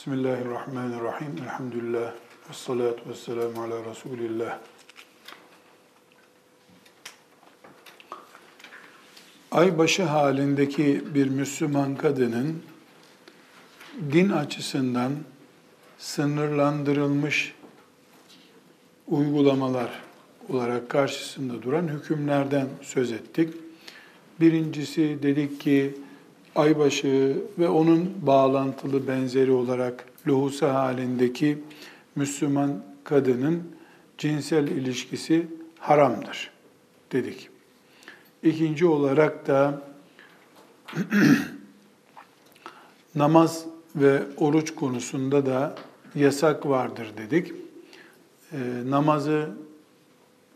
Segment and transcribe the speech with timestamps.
[0.00, 1.36] Bismillahirrahmanirrahim.
[1.42, 2.12] Elhamdülillah.
[2.48, 4.58] Ve salatu ve selamu ala Resulillah.
[9.50, 12.62] Aybaşı halindeki bir Müslüman kadının
[14.12, 15.12] din açısından
[15.98, 17.54] sınırlandırılmış
[19.08, 19.90] uygulamalar
[20.48, 23.54] olarak karşısında duran hükümlerden söz ettik.
[24.40, 25.94] Birincisi dedik ki
[26.56, 31.58] aybaşı ve onun bağlantılı benzeri olarak lohusa halindeki
[32.16, 33.62] Müslüman kadının
[34.18, 35.46] cinsel ilişkisi
[35.78, 36.50] haramdır
[37.12, 37.48] dedik.
[38.42, 39.82] İkinci olarak da
[43.14, 43.64] namaz
[43.96, 45.74] ve oruç konusunda da
[46.14, 47.52] yasak vardır dedik.
[48.52, 49.50] E, namazı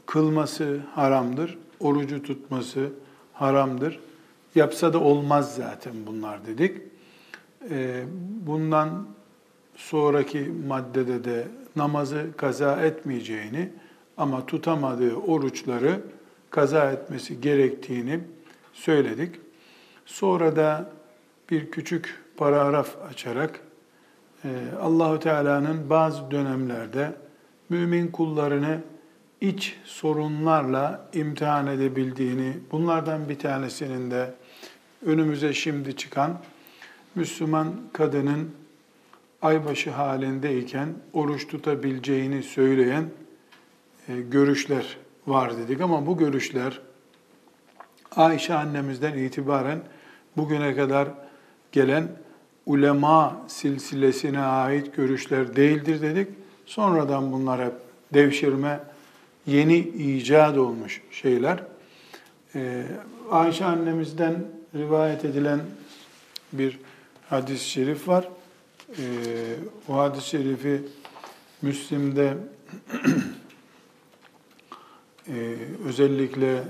[0.06, 2.90] kılması haramdır, orucu tutması
[3.32, 4.00] haramdır.
[4.54, 6.82] Yapsa da olmaz zaten bunlar dedik.
[7.70, 8.04] E,
[8.46, 9.06] bundan
[9.76, 13.70] sonraki maddede de namazı kaza etmeyeceğini
[14.16, 16.00] ama tutamadığı oruçları
[16.50, 18.20] kaza etmesi gerektiğini
[18.72, 19.34] söyledik.
[20.06, 20.90] Sonra da
[21.50, 23.60] bir küçük paragraf açarak
[24.44, 24.48] e,
[24.82, 27.12] Allahu Teala'nın bazı dönemlerde
[27.68, 28.80] mümin kullarını
[29.40, 34.34] iç sorunlarla imtihan edebildiğini, bunlardan bir tanesinin de
[35.04, 36.38] önümüze şimdi çıkan
[37.14, 38.50] Müslüman kadının
[39.42, 43.04] aybaşı halindeyken oruç tutabileceğini söyleyen
[44.08, 46.80] e, görüşler var dedik ama bu görüşler
[48.16, 49.80] Ayşe annemizden itibaren
[50.36, 51.08] bugüne kadar
[51.72, 52.08] gelen
[52.66, 56.28] ulema silsilesine ait görüşler değildir dedik.
[56.66, 57.72] Sonradan bunlar hep
[58.14, 58.80] devşirme,
[59.46, 61.62] yeni icat olmuş şeyler.
[62.54, 62.84] Ee,
[63.30, 64.34] Ayşe annemizden
[64.74, 65.60] rivayet edilen
[66.52, 66.78] bir
[67.30, 68.28] hadis-i şerif var.
[68.98, 69.56] Ee,
[69.88, 70.82] o hadis-i şerifi
[71.62, 72.36] Müslim'de
[75.28, 76.64] e, özellikle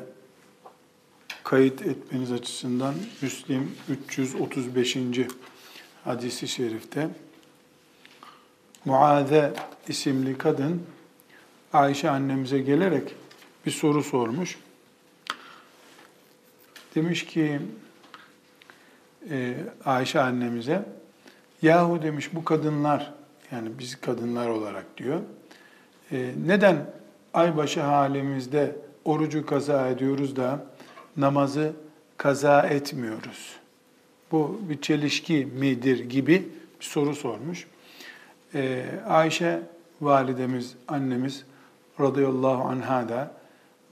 [1.45, 4.97] kayıt etmeniz açısından Müslim 335.
[6.05, 7.09] hadisi şerifte
[8.85, 9.55] Muaze
[9.89, 10.83] isimli kadın
[11.73, 13.15] Ayşe annemize gelerek
[13.67, 14.59] bir soru sormuş.
[16.95, 17.61] Demiş ki
[19.31, 19.55] e,
[19.85, 20.83] Ayşe annemize
[21.63, 23.13] yahu demiş bu kadınlar
[23.53, 25.21] yani biz kadınlar olarak diyor
[26.13, 26.87] e, neden
[27.35, 30.67] aybaşı halimizde orucu kaza ediyoruz da
[31.17, 31.73] namazı
[32.17, 33.57] kaza etmiyoruz?
[34.33, 36.49] Bu bir çelişki midir gibi
[36.81, 37.67] bir soru sormuş.
[38.55, 39.63] Ee, Ayşe
[40.01, 41.45] validemiz, annemiz
[42.01, 43.31] radıyallahu anha da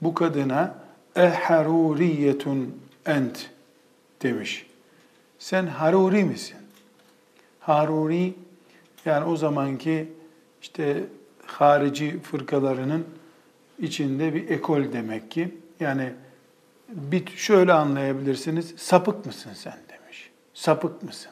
[0.01, 0.75] bu kadına
[1.15, 3.49] eharuriyetun ent
[4.21, 4.65] demiş.
[5.43, 6.57] Sen haruri misin?
[7.59, 8.33] Haruri
[9.05, 10.13] yani o zamanki
[10.61, 11.03] işte
[11.45, 13.05] harici fırkalarının
[13.79, 15.57] içinde bir ekol demek ki.
[15.79, 16.13] Yani
[16.89, 18.73] bir şöyle anlayabilirsiniz.
[18.77, 20.31] Sapık mısın sen demiş.
[20.53, 21.31] Sapık mısın?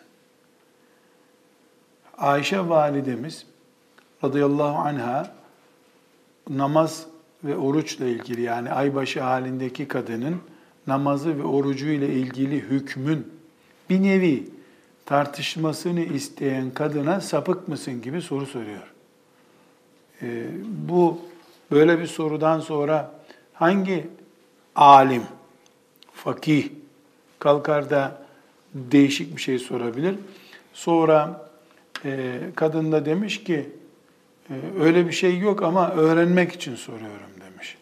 [2.17, 3.45] Ayşe validemiz
[4.23, 5.35] radıyallahu anha
[6.49, 7.05] namaz
[7.43, 10.41] ve oruçla ilgili yani aybaşı halindeki kadının
[10.87, 13.40] namazı ve orucu ile ilgili hükmün
[13.91, 14.43] bir nevi
[15.05, 18.93] tartışmasını isteyen kadına sapık mısın gibi soru soruyor.
[20.21, 21.21] Ee, bu
[21.71, 23.11] böyle bir sorudan sonra
[23.53, 24.07] hangi
[24.75, 25.23] alim,
[26.13, 26.69] fakih
[27.39, 28.25] kalkar da
[28.73, 30.15] değişik bir şey sorabilir?
[30.73, 31.49] Sonra
[32.05, 33.69] e, kadın da demiş ki
[34.49, 37.77] e, öyle bir şey yok ama öğrenmek için soruyorum demiş.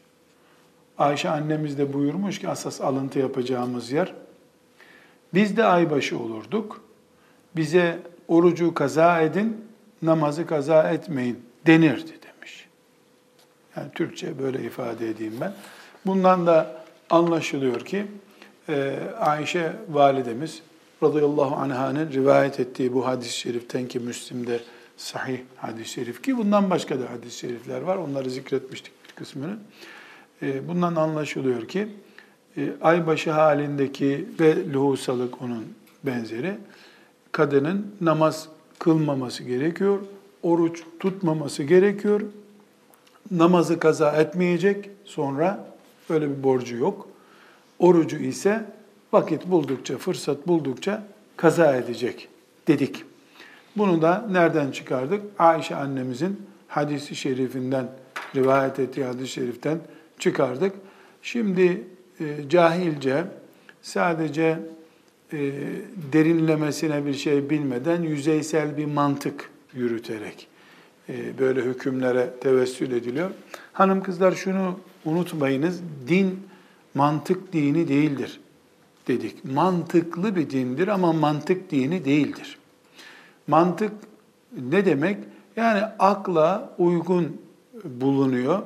[0.97, 4.13] Ayşe annemiz de buyurmuş ki asas alıntı yapacağımız yer
[5.33, 6.81] biz de aybaşı olurduk.
[7.55, 9.65] Bize orucu kaza edin,
[10.01, 12.67] namazı kaza etmeyin denirdi demiş.
[13.75, 15.53] Yani Türkçe böyle ifade edeyim ben.
[16.05, 18.05] Bundan da anlaşılıyor ki
[18.69, 20.61] e, Ayşe validemiz
[21.03, 24.59] radıyallahu anh'ın rivayet ettiği bu hadis-i şeriften ki Müslim'de
[24.97, 27.95] sahih hadis-i şerif ki bundan başka da hadis-i şerifler var.
[27.95, 29.57] Onları zikretmiştik bir kısmını.
[30.41, 31.87] E, bundan anlaşılıyor ki
[32.81, 35.65] aybaşı halindeki ve lohusalık onun
[36.03, 36.57] benzeri
[37.31, 38.47] kadının namaz
[38.79, 39.99] kılmaması gerekiyor,
[40.43, 42.21] oruç tutmaması gerekiyor,
[43.31, 45.65] namazı kaza etmeyecek, sonra
[46.09, 47.07] öyle bir borcu yok.
[47.79, 48.65] Orucu ise
[49.13, 51.03] vakit buldukça, fırsat buldukça
[51.37, 52.27] kaza edecek
[52.67, 53.03] dedik.
[53.77, 55.21] Bunu da nereden çıkardık?
[55.39, 57.87] Ayşe annemizin hadisi şerifinden,
[58.35, 59.79] rivayet ettiği hadis-i şeriften
[60.19, 60.75] çıkardık.
[61.21, 61.83] Şimdi e,
[62.49, 63.23] cahilce
[63.81, 64.59] sadece
[65.33, 65.51] e,
[66.13, 70.47] derinlemesine bir şey bilmeden yüzeysel bir mantık yürüterek
[71.09, 73.29] e, böyle hükümlere tevessül ediliyor.
[73.73, 76.39] Hanım kızlar şunu unutmayınız, din
[76.93, 78.39] mantık dini değildir
[79.07, 79.45] dedik.
[79.45, 82.57] Mantıklı bir dindir ama mantık dini değildir.
[83.47, 83.91] Mantık
[84.69, 85.17] ne demek?
[85.55, 87.41] Yani akla uygun
[87.83, 88.61] bulunuyor.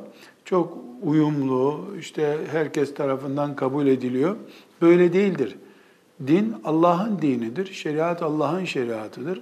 [0.46, 4.36] Çok uyumlu, işte herkes tarafından kabul ediliyor.
[4.82, 5.56] Böyle değildir.
[6.28, 9.42] Din Allah'ın dinidir, şeriat Allah'ın şeriatıdır.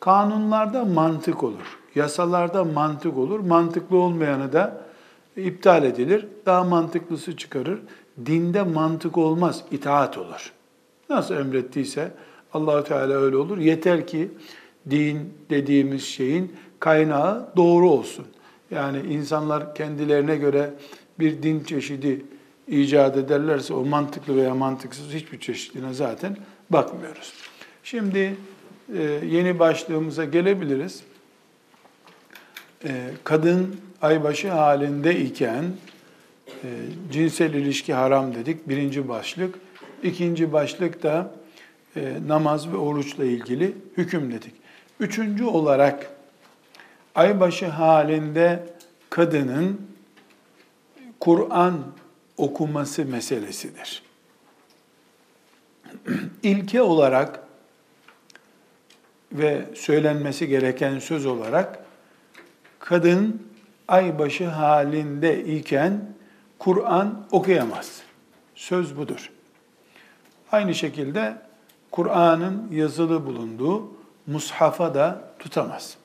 [0.00, 3.40] Kanunlarda mantık olur, yasalarda mantık olur.
[3.40, 4.80] Mantıklı olmayanı da
[5.36, 7.78] iptal edilir, daha mantıklısı çıkarır.
[8.26, 10.52] Dinde mantık olmaz, itaat olur.
[11.10, 12.12] Nasıl emrettiyse
[12.54, 13.58] Allahu Teala öyle olur.
[13.58, 14.30] Yeter ki
[14.90, 18.26] din dediğimiz şeyin kaynağı doğru olsun.
[18.70, 20.70] Yani insanlar kendilerine göre
[21.20, 22.24] bir din çeşidi
[22.68, 26.36] icat ederlerse o mantıklı veya mantıksız hiçbir çeşidine zaten
[26.70, 27.32] bakmıyoruz.
[27.84, 28.36] Şimdi
[28.96, 31.02] e, yeni başlığımıza gelebiliriz.
[32.84, 35.64] E, kadın aybaşı halinde iken
[36.64, 36.68] e,
[37.12, 38.68] cinsel ilişki haram dedik.
[38.68, 39.54] Birinci başlık.
[40.02, 41.34] İkinci başlık da
[42.26, 44.54] namaz ve oruçla ilgili hüküm dedik.
[45.00, 46.10] Üçüncü olarak
[47.14, 48.66] aybaşı halinde
[49.10, 49.89] kadının
[51.20, 51.82] Kur'an
[52.36, 54.02] okuması meselesidir.
[56.42, 57.40] İlke olarak
[59.32, 61.84] ve söylenmesi gereken söz olarak
[62.78, 63.50] kadın
[63.88, 66.14] aybaşı halinde iken
[66.58, 68.02] Kur'an okuyamaz.
[68.54, 69.32] Söz budur.
[70.52, 71.38] Aynı şekilde
[71.90, 73.92] Kur'an'ın yazılı bulunduğu
[74.26, 75.96] mushafa da tutamaz.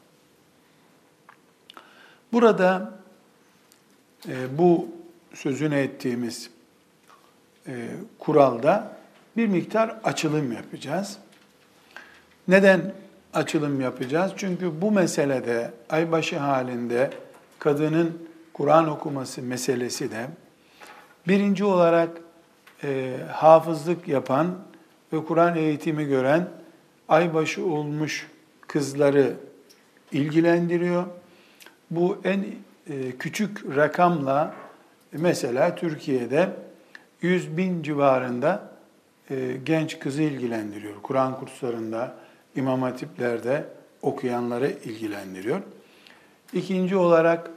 [2.34, 3.00] Burada
[4.28, 4.95] e, bu
[5.36, 6.50] sözünü ettiğimiz
[7.68, 7.88] e,
[8.20, 8.98] kuralda
[9.38, 11.18] bir miktar açılım yapacağız.
[12.48, 12.94] Neden
[13.34, 14.32] açılım yapacağız?
[14.38, 17.10] Çünkü bu meselede aybaşı halinde
[17.60, 20.28] kadının Kur'an okuması meselesi de
[21.28, 22.10] birinci olarak
[22.84, 24.58] e, hafızlık yapan
[25.14, 26.50] ve Kur'an eğitimi gören
[27.10, 28.28] aybaşı olmuş
[28.68, 29.34] kızları
[30.12, 31.06] ilgilendiriyor.
[31.92, 32.46] Bu en
[32.90, 34.54] e, küçük rakamla
[35.18, 36.50] mesela Türkiye'de
[37.22, 38.70] 100 bin civarında
[39.30, 40.94] e, genç kızı ilgilendiriyor.
[41.04, 42.16] Kur'an kurslarında,
[42.56, 43.66] imam hatiplerde
[44.02, 45.62] okuyanları ilgilendiriyor.
[46.54, 47.50] İkinci olarak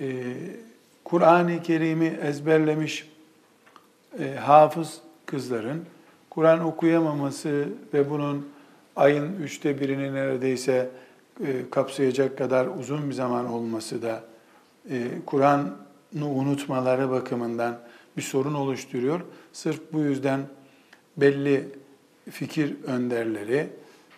[0.00, 0.22] e,
[1.04, 3.10] Kur'an-ı Kerim'i ezberlemiş
[4.40, 5.84] hafız kızların
[6.30, 8.48] Kur'an okuyamaması ve bunun
[8.96, 10.90] ayın üçte birini neredeyse
[11.46, 14.24] e, kapsayacak kadar uzun bir zaman olması da
[14.90, 15.70] e, Kur'an'ı
[16.14, 17.78] unutmaları bakımından
[18.16, 19.20] bir sorun oluşturuyor.
[19.52, 20.40] Sırf bu yüzden
[21.16, 21.68] belli
[22.30, 23.66] fikir önderleri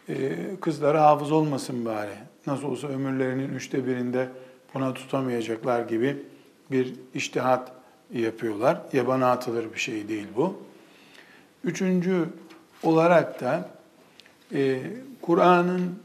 [0.08, 2.14] e, kızlara hafız olmasın bari.
[2.46, 4.28] Nasıl olsa ömürlerinin üçte birinde
[4.74, 6.22] buna tutamayacaklar gibi
[6.70, 7.72] bir iştihat
[8.12, 8.80] yapıyorlar.
[8.92, 10.56] Yabana atılır bir şey değil bu.
[11.64, 12.28] Üçüncü
[12.82, 13.68] olarak da
[14.54, 14.80] e,
[15.22, 15.98] Kur'an'ın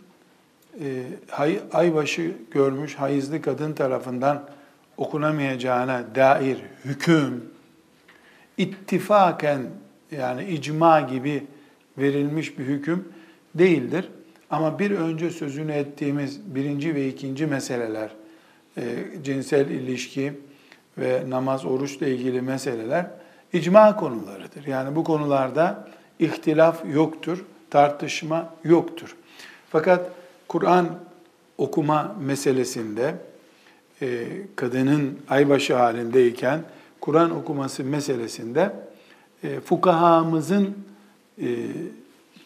[0.80, 4.50] e, hay, aybaşı görmüş hayızlı kadın tarafından
[4.98, 7.46] okunamayacağına dair hüküm
[8.58, 9.62] ittifaken
[10.12, 11.48] yani icma gibi
[11.98, 13.08] verilmiş bir hüküm
[13.56, 14.10] değildir.
[14.50, 18.10] Ama bir önce sözünü ettiğimiz birinci ve ikinci meseleler,
[18.78, 18.84] e,
[19.24, 20.34] cinsel ilişki
[20.98, 23.08] ve namaz, oruçla ilgili meseleler
[23.54, 24.68] icma konularıdır.
[24.68, 25.88] Yani bu konularda
[26.20, 29.16] ihtilaf yoktur, tartışma yoktur.
[29.70, 30.12] Fakat
[30.48, 30.88] Kur'an
[31.58, 33.16] okuma meselesinde
[34.02, 36.64] e, kadının aybaşı halindeyken
[37.02, 38.72] Kur'an okuması meselesinde
[39.44, 40.76] e, fukahamızın
[41.42, 41.48] e,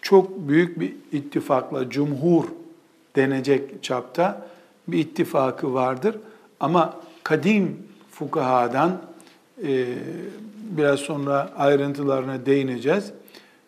[0.01, 2.45] çok büyük bir ittifakla cumhur
[3.15, 4.47] denecek çapta
[4.87, 6.17] bir ittifakı vardır.
[6.59, 7.77] Ama kadim
[8.11, 9.01] fukahadan
[9.67, 9.85] e,
[10.55, 13.11] biraz sonra ayrıntılarına değineceğiz.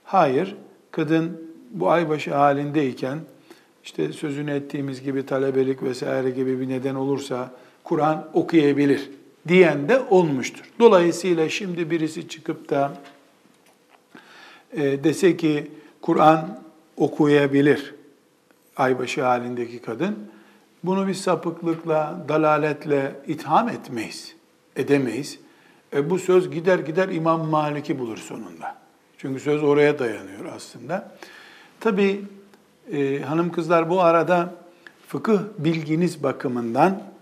[0.04, 0.56] Hayır,
[0.92, 3.20] kadın bu aybaşı halindeyken
[3.84, 7.52] işte sözünü ettiğimiz gibi talebelik vesaire gibi bir neden olursa
[7.84, 9.10] Kur'an okuyabilir
[9.48, 10.66] diyen de olmuştur.
[10.80, 12.98] Dolayısıyla şimdi birisi çıkıp da
[14.74, 15.72] e, dese ki
[16.02, 16.60] Kur'an
[16.98, 17.94] okuyabilir
[18.78, 20.18] aybaşı halindeki kadın,
[20.84, 24.36] bunu bir sapıklıkla, dalaletle itham etmeyiz,
[24.76, 25.40] edemeyiz.
[25.96, 28.76] E, bu söz gider gider İmam Malik'i bulur sonunda.
[29.18, 31.12] Çünkü söz oraya dayanıyor aslında.
[31.80, 32.22] Tabii
[32.92, 34.54] e, hanım kızlar bu arada
[35.08, 37.13] fıkıh bilginiz bakımından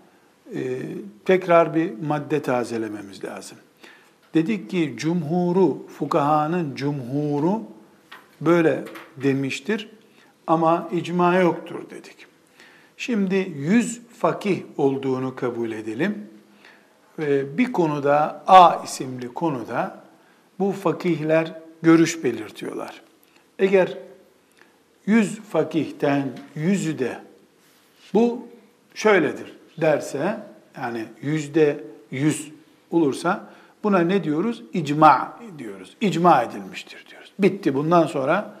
[1.24, 3.58] tekrar bir madde tazelememiz lazım.
[4.34, 7.62] Dedik ki cumhuru, fukahanın cumhuru
[8.40, 8.84] böyle
[9.16, 9.88] demiştir
[10.46, 12.26] ama icma yoktur dedik.
[12.96, 16.28] Şimdi yüz fakih olduğunu kabul edelim.
[17.58, 20.04] Bir konuda A isimli konuda
[20.58, 23.02] bu fakihler görüş belirtiyorlar.
[23.58, 23.98] Eğer
[25.06, 27.18] yüz fakihten yüzü de
[28.14, 28.48] bu
[28.94, 30.36] şöyledir derse
[30.76, 32.52] yani yüzde yüz
[32.90, 33.46] olursa
[33.84, 34.62] buna ne diyoruz?
[34.72, 35.96] İcma diyoruz.
[36.00, 37.32] İcma edilmiştir diyoruz.
[37.38, 38.54] Bitti bundan sonra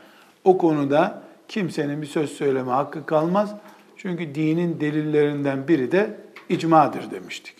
[0.44, 3.54] o konuda kimsenin bir söz söyleme hakkı kalmaz.
[3.96, 6.16] Çünkü dinin delillerinden biri de
[6.48, 7.54] icmadır demiştik.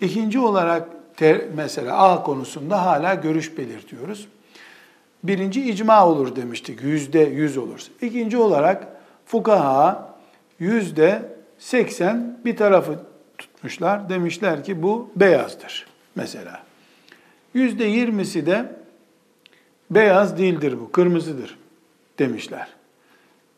[0.00, 0.88] İkinci olarak
[1.54, 4.28] mesela A konusunda hala görüş belirtiyoruz.
[5.24, 7.92] Birinci icma olur demiştik, yüzde yüz olursa.
[8.00, 8.86] İkinci olarak
[9.26, 10.14] fukaha
[10.58, 12.98] yüzde seksen bir tarafı
[13.38, 14.08] tutmuşlar.
[14.08, 16.62] Demişler ki bu beyazdır mesela.
[17.54, 18.72] Yüzde yirmisi de
[19.90, 21.58] beyaz değildir bu, kırmızıdır
[22.18, 22.68] demişler.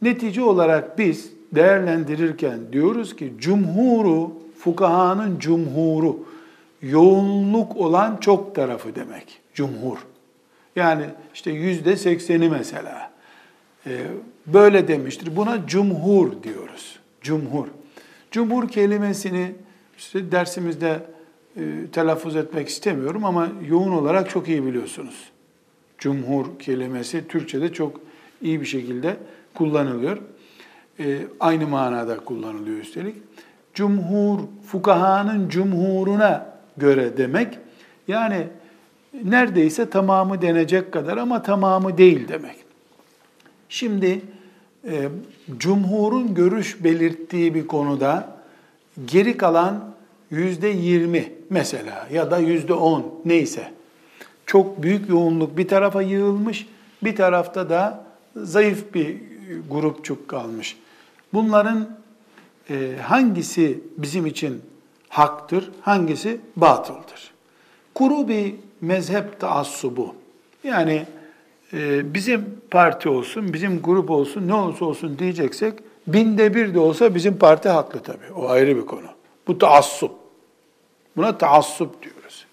[0.03, 6.27] Netice olarak biz değerlendirirken diyoruz ki cumhuru, fukahanın cumhuru,
[6.83, 9.41] yoğunluk olan çok tarafı demek.
[9.55, 9.99] Cumhur.
[10.77, 11.05] Yani
[11.35, 13.11] işte yüzde sekseni mesela.
[13.87, 14.07] Ee,
[14.47, 15.37] böyle demiştir.
[15.37, 16.99] Buna cumhur diyoruz.
[17.21, 17.67] Cumhur.
[18.31, 19.53] Cumhur kelimesini
[19.99, 21.03] işte dersimizde
[21.57, 25.31] e, telaffuz etmek istemiyorum ama yoğun olarak çok iyi biliyorsunuz.
[25.99, 28.01] Cumhur kelimesi Türkçe'de çok
[28.43, 29.17] iyi bir şekilde
[29.55, 30.19] kullanılıyor.
[30.99, 33.17] E, aynı manada kullanılıyor üstelik.
[33.75, 36.47] Cumhur, fukahanın cumhuruna
[36.77, 37.59] göre demek.
[38.09, 38.47] Yani
[39.25, 42.57] neredeyse tamamı denecek kadar ama tamamı değil demek.
[43.69, 44.21] Şimdi
[44.89, 45.09] e,
[45.59, 48.37] cumhurun görüş belirttiği bir konuda
[49.05, 49.85] geri kalan
[50.31, 53.73] yüzde yirmi mesela ya da yüzde on neyse
[54.47, 56.67] çok büyük yoğunluk bir tarafa yığılmış,
[57.05, 58.05] bir tarafta da
[58.37, 59.17] zayıf bir
[59.71, 60.77] grupçuk kalmış.
[61.33, 61.89] Bunların
[62.71, 64.63] e, hangisi bizim için
[65.09, 67.31] haktır, hangisi batıldır?
[67.95, 70.15] Kuru bir mezhep taassubu.
[70.65, 71.07] Yani
[72.03, 75.75] bizim parti olsun, bizim grup olsun, ne olursa olsun diyeceksek,
[76.07, 78.33] binde bir de olsa bizim parti haklı tabii.
[78.37, 79.07] O ayrı bir konu.
[79.47, 80.13] Bu taassup.
[81.17, 82.47] Buna taassup diyoruz.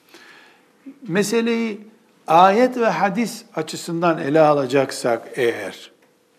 [1.08, 1.82] Meseleyi
[2.28, 5.92] ayet ve hadis açısından ele alacaksak eğer,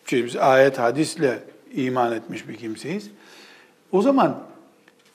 [0.04, 1.38] çünkü biz ayet hadisle
[1.74, 3.10] iman etmiş bir kimseyiz,
[3.92, 4.38] o zaman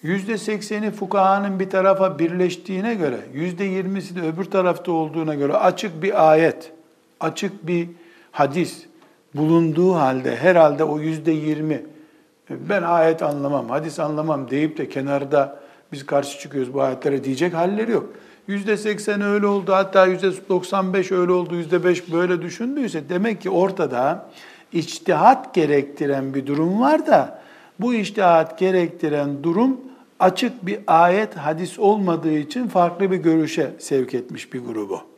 [0.04, 6.04] yüzde sekseni fukahanın bir tarafa birleştiğine göre, yüzde yirmisi de öbür tarafta olduğuna göre açık
[6.04, 6.72] bir ayet,
[7.24, 7.90] açık bir
[8.32, 8.86] hadis
[9.36, 11.84] bulunduğu halde herhalde o yüzde yirmi
[12.50, 15.60] ben ayet anlamam, hadis anlamam deyip de kenarda
[15.92, 18.10] biz karşı çıkıyoruz bu ayetlere diyecek halleri yok.
[18.48, 23.42] Yüzde seksen öyle oldu, hatta yüzde doksan beş öyle oldu, yüzde beş böyle düşündüyse demek
[23.42, 24.30] ki ortada
[24.72, 27.42] içtihat gerektiren bir durum var da
[27.80, 29.82] bu içtihat gerektiren durum
[30.20, 35.13] açık bir ayet, hadis olmadığı için farklı bir görüşe sevk etmiş bir grubu.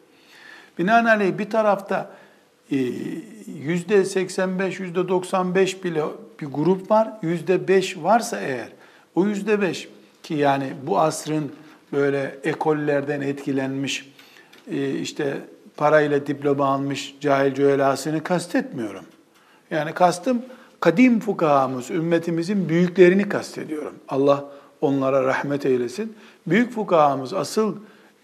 [0.78, 2.12] Binaenaleyh bir tarafta
[2.72, 2.78] e,
[3.62, 6.04] yüzde 85, yüzde 95 bile
[6.42, 7.10] bir grup var.
[7.22, 8.68] Yüzde 5 varsa eğer,
[9.16, 9.90] o yüzde 5
[10.24, 11.52] ki yani bu asrın
[11.94, 14.12] böyle ekollerden etkilenmiş,
[14.72, 15.38] e, işte
[15.78, 19.06] parayla diploma almış cahil cühelasını kastetmiyorum.
[19.72, 20.42] Yani kastım
[20.80, 23.94] kadim fukahamız, ümmetimizin büyüklerini kastediyorum.
[24.08, 24.46] Allah
[24.82, 26.16] onlara rahmet eylesin.
[26.48, 27.76] Büyük fukahamız, asıl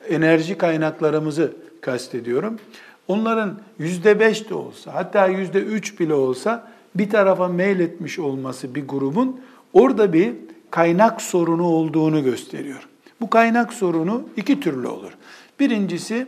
[0.09, 2.59] enerji kaynaklarımızı kastediyorum.
[3.07, 8.87] Onların yüzde beş de olsa, hatta yüzde üç bile olsa bir tarafa meyletmiş olması bir
[8.87, 9.41] grubun
[9.73, 10.33] orada bir
[10.71, 12.87] kaynak sorunu olduğunu gösteriyor.
[13.21, 15.11] Bu kaynak sorunu iki türlü olur.
[15.59, 16.27] Birincisi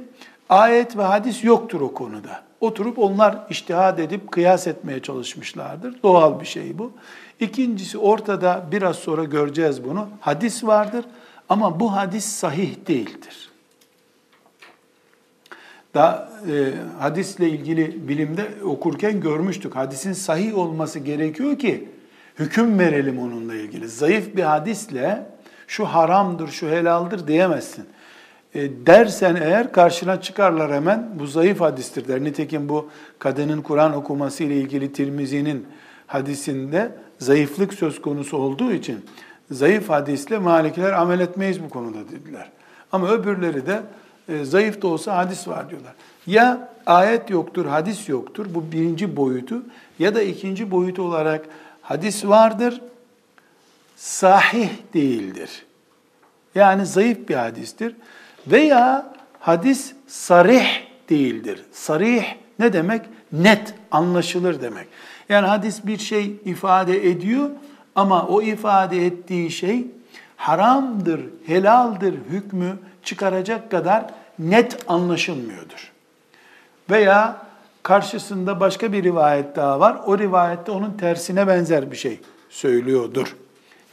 [0.50, 2.44] ayet ve hadis yoktur o konuda.
[2.62, 6.04] Oturup onlar iştihad edip kıyas etmeye çalışmışlardır.
[6.04, 6.92] Doğal bir şey bu.
[7.40, 10.08] İkincisi ortada biraz sonra göreceğiz bunu.
[10.20, 11.06] Hadis vardır
[11.50, 13.53] ama bu hadis sahih değildir.
[15.94, 19.76] Da e, hadisle ilgili bilimde okurken görmüştük.
[19.76, 21.90] Hadisin sahih olması gerekiyor ki
[22.40, 23.90] hüküm verelim onunla ilgili.
[23.90, 25.26] Zayıf bir hadisle
[25.68, 27.86] şu haramdır, şu helaldir diyemezsin.
[28.56, 32.24] E, dersen eğer karşına çıkarlar hemen bu zayıf hadistir der.
[32.24, 35.68] Nitekim bu kadının Kur'an okuması ile ilgili Tirmizi'nin
[36.08, 39.06] hadisinde zayıflık söz konusu olduğu için
[39.52, 42.52] zayıf hadisle Malikiler amel etmeyiz bu konuda dediler.
[42.92, 43.82] Ama öbürleri de
[44.30, 45.94] e, zayıf da olsa hadis var diyorlar.
[46.28, 48.46] Ya ayet yoktur, hadis yoktur.
[48.50, 49.64] Bu birinci boyutu.
[50.00, 51.46] Ya da ikinci boyutu olarak
[51.82, 52.82] hadis vardır,
[53.96, 55.66] sahih değildir.
[56.56, 57.96] Yani zayıf bir hadistir.
[58.48, 60.68] Veya hadis sarih
[61.10, 61.64] değildir.
[61.72, 62.26] Sarih
[62.60, 63.02] ne demek?
[63.32, 64.88] Net, anlaşılır demek.
[65.30, 67.50] Yani hadis bir şey ifade ediyor
[67.96, 69.88] Ama o ifade ettiği şey
[70.38, 74.06] haramdır, helaldir hükmü çıkaracak kadar
[74.40, 75.92] net anlaşılmıyordur.
[76.90, 77.38] Veya
[77.84, 79.98] karşısında başka bir rivayet daha var.
[80.06, 82.20] O rivayette onun tersine benzer bir şey
[82.50, 83.36] söylüyordur.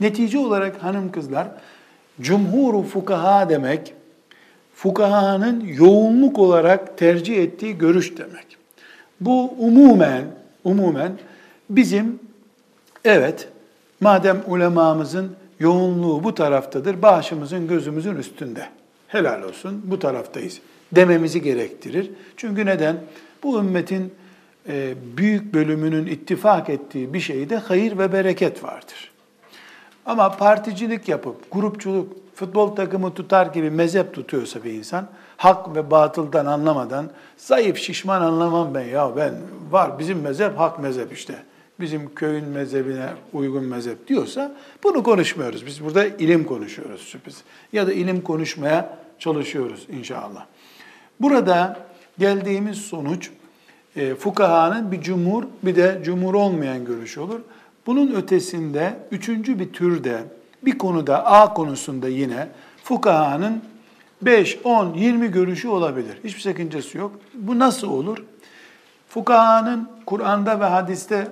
[0.00, 1.48] Netice olarak hanım kızlar,
[2.20, 3.94] cumhur fukaha demek,
[4.74, 8.46] fukahanın yoğunluk olarak tercih ettiği görüş demek.
[9.20, 10.24] Bu umumen,
[10.64, 11.12] umumen
[11.70, 12.18] bizim
[13.04, 13.48] evet
[14.00, 18.68] madem ulemamızın yoğunluğu bu taraftadır, başımızın gözümüzün üstünde.
[19.10, 20.60] Helal olsun bu taraftayız
[20.92, 22.10] dememizi gerektirir.
[22.36, 22.96] Çünkü neden?
[23.42, 24.14] Bu ümmetin
[24.68, 29.10] e, büyük bölümünün ittifak ettiği bir şeyde hayır ve bereket vardır.
[30.06, 36.46] Ama particilik yapıp, grupçuluk, futbol takımı tutar gibi mezhep tutuyorsa bir insan, hak ve batıldan
[36.46, 39.34] anlamadan, zayıf, şişman anlamam ben ya ben,
[39.70, 41.34] var bizim mezhep hak mezhep işte.
[41.80, 45.66] Bizim köyün mezhebine uygun mezhep diyorsa bunu konuşmuyoruz.
[45.66, 47.42] Biz burada ilim konuşuyoruz şüphesiz.
[47.72, 50.46] Ya da ilim konuşmaya çalışıyoruz inşallah.
[51.20, 51.86] Burada
[52.18, 53.30] geldiğimiz sonuç
[53.96, 57.40] e, fukahanın bir cumhur bir de cumhur olmayan görüşü olur.
[57.86, 60.22] Bunun ötesinde üçüncü bir türde
[60.62, 62.48] bir konuda A konusunda yine
[62.84, 63.62] fukahanın
[64.22, 66.18] 5, 10, 20 görüşü olabilir.
[66.24, 67.12] Hiçbir sakıncası yok.
[67.34, 68.18] Bu nasıl olur?
[69.08, 71.28] Fukahanın Kur'an'da ve hadiste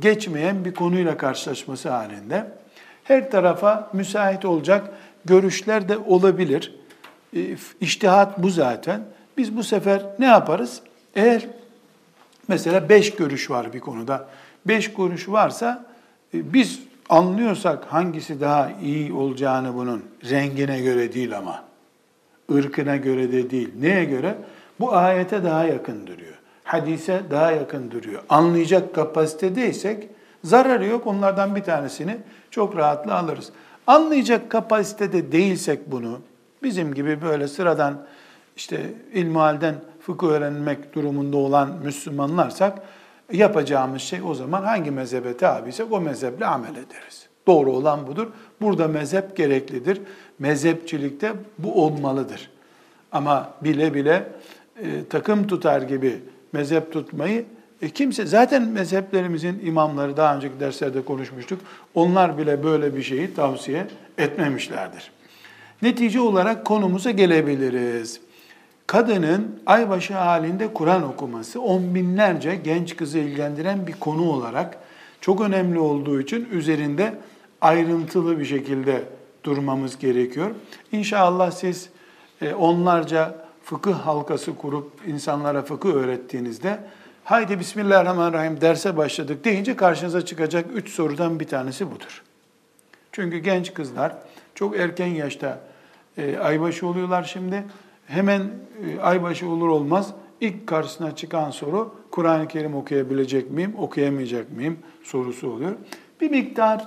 [0.00, 2.46] geçmeyen bir konuyla karşılaşması halinde
[3.04, 4.90] her tarafa müsait olacak
[5.24, 6.74] görüşler de olabilir.
[7.36, 9.00] E, iştihat bu zaten.
[9.36, 10.80] Biz bu sefer ne yaparız?
[11.14, 11.46] Eğer
[12.48, 14.28] mesela beş görüş var bir konuda,
[14.66, 15.86] beş görüş varsa
[16.34, 21.64] e, biz anlıyorsak hangisi daha iyi olacağını bunun rengine göre değil ama
[22.52, 23.70] ırkına göre de değil.
[23.80, 24.34] Neye göre?
[24.80, 26.38] Bu ayete daha yakın duruyor.
[26.64, 28.22] Hadise daha yakın duruyor.
[28.28, 30.08] Anlayacak kapasitedeysek
[30.44, 31.06] zararı yok.
[31.06, 32.16] Onlardan bir tanesini
[32.50, 33.52] çok rahatla alırız.
[33.86, 36.20] Anlayacak kapasitede değilsek bunu,
[36.62, 38.06] bizim gibi böyle sıradan
[38.56, 42.78] işte ilmihalden fıkıh öğrenmek durumunda olan Müslümanlarsak
[43.32, 47.28] yapacağımız şey o zaman hangi mezhebe tabiysek o mezheple amel ederiz.
[47.46, 48.26] Doğru olan budur.
[48.60, 50.00] Burada mezhep gereklidir.
[50.38, 52.50] Mezhepçilikte bu olmalıdır.
[53.12, 54.28] Ama bile bile
[54.82, 57.44] e, takım tutar gibi mezhep tutmayı
[57.82, 61.60] e, kimse zaten mezheplerimizin imamları daha önceki derslerde konuşmuştuk.
[61.94, 63.86] Onlar bile böyle bir şeyi tavsiye
[64.18, 65.10] etmemişlerdir.
[65.82, 68.20] Netice olarak konumuza gelebiliriz.
[68.86, 74.78] Kadının aybaşı halinde Kur'an okuması on binlerce genç kızı ilgilendiren bir konu olarak
[75.20, 77.14] çok önemli olduğu için üzerinde
[77.60, 79.02] ayrıntılı bir şekilde
[79.44, 80.50] durmamız gerekiyor.
[80.92, 81.88] İnşallah siz
[82.42, 86.80] e, onlarca fıkıh halkası kurup insanlara fıkıh öğrettiğinizde
[87.24, 92.22] haydi Bismillahirrahmanirrahim derse başladık deyince karşınıza çıkacak üç sorudan bir tanesi budur.
[93.12, 94.16] Çünkü genç kızlar
[94.54, 95.60] çok erken yaşta
[96.18, 97.64] e, aybaşı oluyorlar şimdi.
[98.06, 98.40] Hemen
[98.86, 105.50] e, aybaşı olur olmaz ilk karşısına çıkan soru Kur'an-ı Kerim okuyabilecek miyim, okuyamayacak mıyım sorusu
[105.50, 105.72] oluyor.
[106.20, 106.86] Bir miktar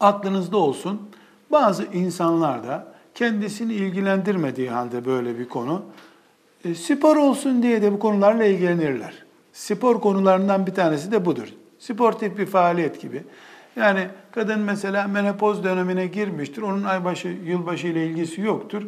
[0.00, 1.10] aklınızda olsun.
[1.52, 5.82] Bazı insanlar da kendisini ilgilendirmediği halde böyle bir konu
[6.64, 9.24] e, spor olsun diye de bu konularla ilgilenirler.
[9.52, 11.48] Spor konularından bir tanesi de budur.
[11.78, 13.22] Sportif bir faaliyet gibi.
[13.76, 16.62] Yani kadın mesela menopoz dönemine girmiştir.
[16.62, 18.82] Onun aybaşı, yılbaşı ile ilgisi yoktur.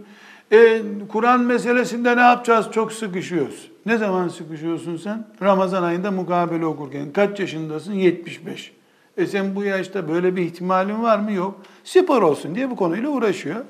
[0.53, 2.67] E, Kur'an meselesinde ne yapacağız?
[2.73, 3.71] Çok sıkışıyoruz.
[3.87, 5.27] Ne zaman sıkışıyorsun sen?
[5.43, 7.13] Ramazan ayında mukabele okurken.
[7.13, 7.93] Kaç yaşındasın?
[7.93, 8.73] 75.
[9.17, 11.33] E sen bu yaşta böyle bir ihtimalin var mı?
[11.33, 11.61] Yok.
[11.85, 13.65] Spor olsun diye bu konuyla uğraşıyor.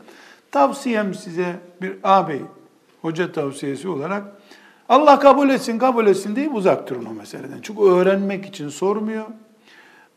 [0.50, 2.40] Tavsiyem size bir ağabey,
[3.02, 4.24] hoca tavsiyesi olarak
[4.88, 7.58] Allah kabul etsin, kabul etsin deyip uzak durun o meseleden.
[7.62, 9.26] Çünkü öğrenmek için sormuyor.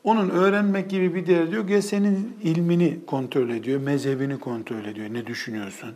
[0.03, 1.69] Onun öğrenmek gibi bir derdi yok.
[1.69, 5.07] Ya senin ilmini kontrol ediyor, mezhebini kontrol ediyor.
[5.13, 5.89] Ne düşünüyorsun?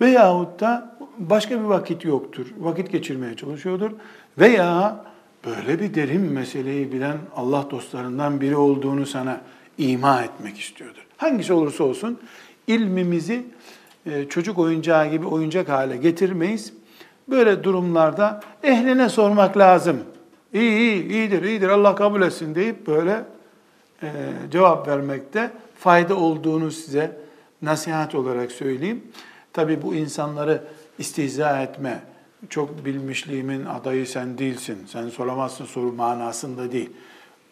[0.00, 2.46] Veyahut da başka bir vakit yoktur.
[2.58, 3.90] Vakit geçirmeye çalışıyordur.
[4.38, 5.04] Veya
[5.44, 9.40] böyle bir derin meseleyi bilen Allah dostlarından biri olduğunu sana
[9.78, 11.06] ima etmek istiyordur.
[11.16, 12.18] Hangisi olursa olsun
[12.66, 13.46] ilmimizi
[14.06, 16.72] e, çocuk oyuncağı gibi oyuncak hale getirmeyiz.
[17.28, 19.98] Böyle durumlarda ehline sormak lazım.
[20.52, 23.24] İyi, iyi, iyidir, iyidir, Allah kabul etsin deyip böyle
[24.02, 24.08] e,
[24.50, 27.16] cevap vermekte fayda olduğunu size
[27.62, 29.02] nasihat olarak söyleyeyim.
[29.52, 30.62] Tabii bu insanları
[30.98, 32.00] istihza etme,
[32.50, 36.90] çok bilmişliğimin adayı sen değilsin, sen soramazsın soru manasında değil.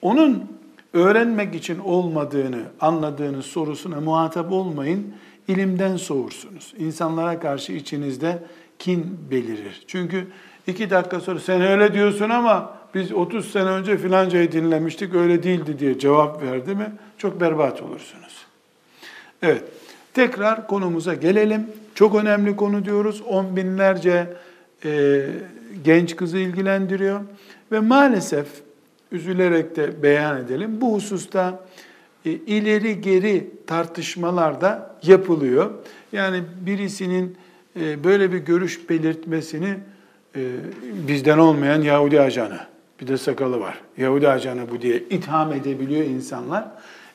[0.02, 0.61] Onun
[0.92, 5.14] öğrenmek için olmadığını anladığınız sorusuna muhatap olmayın,
[5.48, 6.74] ilimden soğursunuz.
[6.78, 8.38] İnsanlara karşı içinizde
[8.78, 9.82] kin belirir.
[9.86, 10.26] Çünkü
[10.66, 15.78] iki dakika sonra sen öyle diyorsun ama biz 30 sene önce filancayı dinlemiştik öyle değildi
[15.78, 18.46] diye cevap verdi mi çok berbat olursunuz.
[19.42, 19.64] Evet
[20.14, 21.66] tekrar konumuza gelelim.
[21.94, 23.22] Çok önemli konu diyoruz.
[23.26, 24.26] On binlerce
[24.84, 25.22] e,
[25.84, 27.20] genç kızı ilgilendiriyor.
[27.72, 28.46] Ve maalesef
[29.12, 31.60] üzülerek de beyan edelim bu hususta
[32.24, 35.70] e, ileri geri tartışmalar da yapılıyor.
[36.12, 37.36] Yani birisinin
[37.80, 39.74] e, böyle bir görüş belirtmesini
[40.36, 40.40] e,
[41.08, 42.60] bizden olmayan Yahudi ajanı,
[43.00, 43.80] bir de sakalı var.
[43.96, 46.68] Yahudi ajanı bu diye itham edebiliyor insanlar.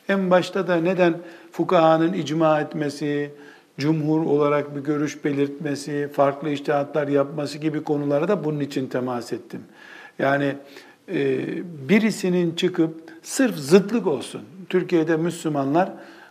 [0.09, 1.17] En başta da neden
[1.51, 3.31] fukahanın icma etmesi,
[3.79, 9.61] cumhur olarak bir görüş belirtmesi, farklı iştihatlar yapması gibi konulara da bunun için temas ettim.
[10.19, 10.55] Yani
[11.89, 14.41] birisinin çıkıp sırf zıtlık olsun.
[14.69, 15.89] Türkiye'de Müslümanlar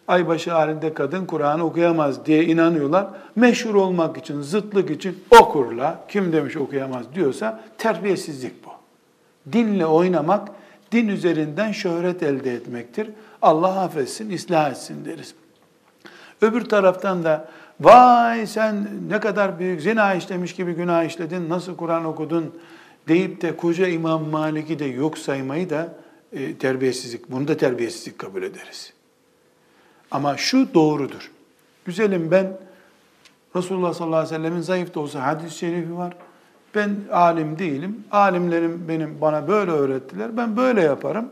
[0.08, 3.06] aybaşı halinde kadın Kur'an okuyamaz diye inanıyorlar.
[3.36, 8.70] Meşhur olmak için, zıtlık için okurla, kim demiş okuyamaz diyorsa terbiyesizlik bu.
[9.52, 10.48] Dinle oynamak,
[10.92, 13.10] din üzerinden şöhret elde etmektir.
[13.42, 15.34] Allah affetsin, ıslah etsin deriz.
[16.42, 17.48] Öbür taraftan da
[17.80, 22.54] vay sen ne kadar büyük zina işlemiş gibi günah işledin, nasıl Kur'an okudun
[23.08, 25.94] deyip de koca İmam Malik'i de yok saymayı da
[26.32, 28.92] e, terbiyesizlik, bunu da terbiyesizlik kabul ederiz.
[30.10, 31.30] Ama şu doğrudur.
[31.84, 32.58] Güzelim ben
[33.56, 36.16] Resulullah sallallahu aleyhi ve sellemin zayıf da olsa hadis-i şerifi var.
[36.74, 38.04] Ben alim değilim.
[38.10, 40.36] Alimlerim benim bana böyle öğrettiler.
[40.36, 41.28] Ben böyle yaparım.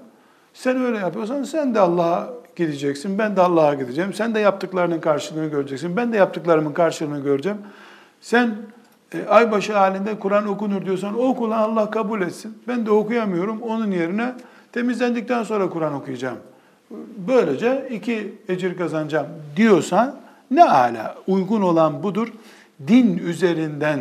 [0.54, 3.18] Sen öyle yapıyorsan sen de Allah'a gideceksin.
[3.18, 4.12] Ben de Allah'a gideceğim.
[4.12, 5.96] Sen de yaptıklarının karşılığını göreceksin.
[5.96, 7.58] Ben de yaptıklarımın karşılığını göreceğim.
[8.20, 8.56] Sen
[9.14, 12.59] e, aybaşı halinde Kur'an okunur diyorsan oku lan Allah kabul etsin.
[12.68, 13.62] Ben de okuyamıyorum.
[13.62, 14.33] Onun yerine
[14.72, 16.38] temizlendikten sonra Kur'an okuyacağım.
[17.29, 20.16] Böylece iki ecir kazanacağım diyorsan
[20.50, 22.29] ne ala uygun olan budur.
[22.88, 24.00] Din üzerinden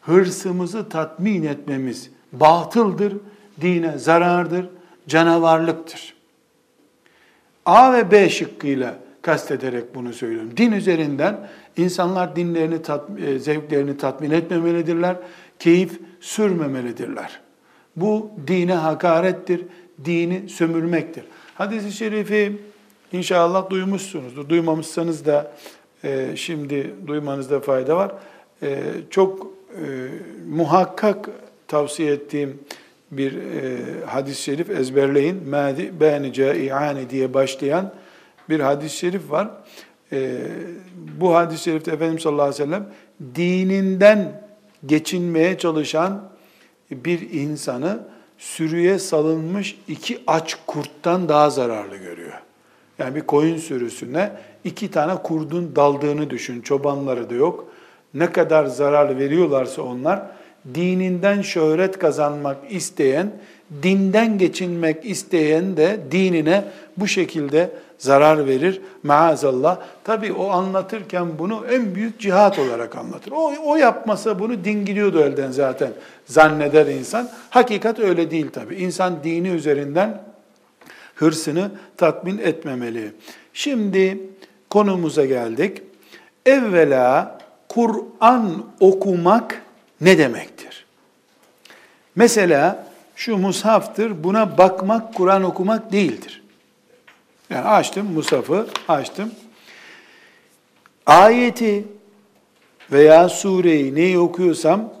[0.00, 3.16] hırsımızı tatmin etmemiz batıldır,
[3.60, 4.66] dine zarardır,
[5.08, 6.14] canavarlıktır.
[7.66, 10.50] A ve B şıkkıyla kastederek bunu söylüyorum.
[10.56, 12.78] Din üzerinden insanlar dinlerini,
[13.26, 15.16] e, zevklerini tatmin etmemelidirler,
[15.58, 17.40] keyif sürmemelidirler.
[17.96, 19.64] Bu dine hakarettir,
[20.04, 21.24] dini sömürmektir.
[21.54, 22.52] Hadis-i şerifi
[23.12, 24.48] inşallah duymuşsunuzdur.
[24.48, 25.52] Duymamışsanız da
[26.04, 28.12] e, şimdi duymanızda fayda var.
[28.62, 28.78] E,
[29.10, 29.46] çok
[30.48, 31.30] muhakkak
[31.68, 32.58] tavsiye ettiğim
[33.10, 35.48] bir e, hadis-i şerif ezberleyin.
[35.48, 37.92] Mâdi bâni câi'âni diye başlayan
[38.50, 39.50] bir hadis-i şerif var.
[40.12, 40.38] E,
[41.20, 42.86] bu hadis-i şerifte Efendimiz sallallahu aleyhi ve sellem
[43.34, 44.42] dininden
[44.86, 46.22] geçinmeye çalışan
[46.90, 48.00] bir insanı
[48.38, 52.42] sürüye salınmış iki aç kurttan daha zararlı görüyor.
[52.98, 54.32] Yani bir koyun sürüsüne
[54.64, 56.60] iki tane kurdun daldığını düşün.
[56.60, 57.66] Çobanları da yok.
[58.14, 60.22] Ne kadar zarar veriyorlarsa onlar
[60.74, 63.30] dininden şöhret kazanmak isteyen,
[63.82, 66.64] dinden geçinmek isteyen de dinine
[66.96, 69.78] bu şekilde zarar verir maazallah.
[70.04, 73.32] Tabi o anlatırken bunu en büyük cihat olarak anlatır.
[73.32, 75.92] O, o yapmasa bunu din gidiyordu elden zaten
[76.26, 77.28] zanneder insan.
[77.50, 78.74] Hakikat öyle değil tabi.
[78.74, 80.22] İnsan dini üzerinden
[81.14, 83.12] hırsını tatmin etmemeli.
[83.52, 84.18] Şimdi
[84.70, 85.82] konumuza geldik.
[86.46, 89.62] Evvela Kur'an okumak
[90.00, 90.86] ne demektir?
[92.16, 92.86] Mesela
[93.16, 96.39] şu mushaftır, buna bakmak Kur'an okumak değildir.
[97.50, 99.32] Yani açtım mushafı, açtım.
[101.06, 101.84] Ayeti
[102.92, 104.94] veya sureyi neyi okuyorsam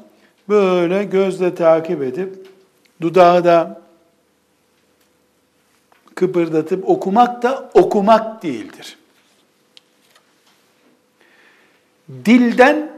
[0.48, 2.46] böyle gözle takip edip
[3.00, 3.80] dudağı da
[6.14, 8.98] kıpırdatıp okumak da okumak değildir.
[12.24, 12.90] Dilden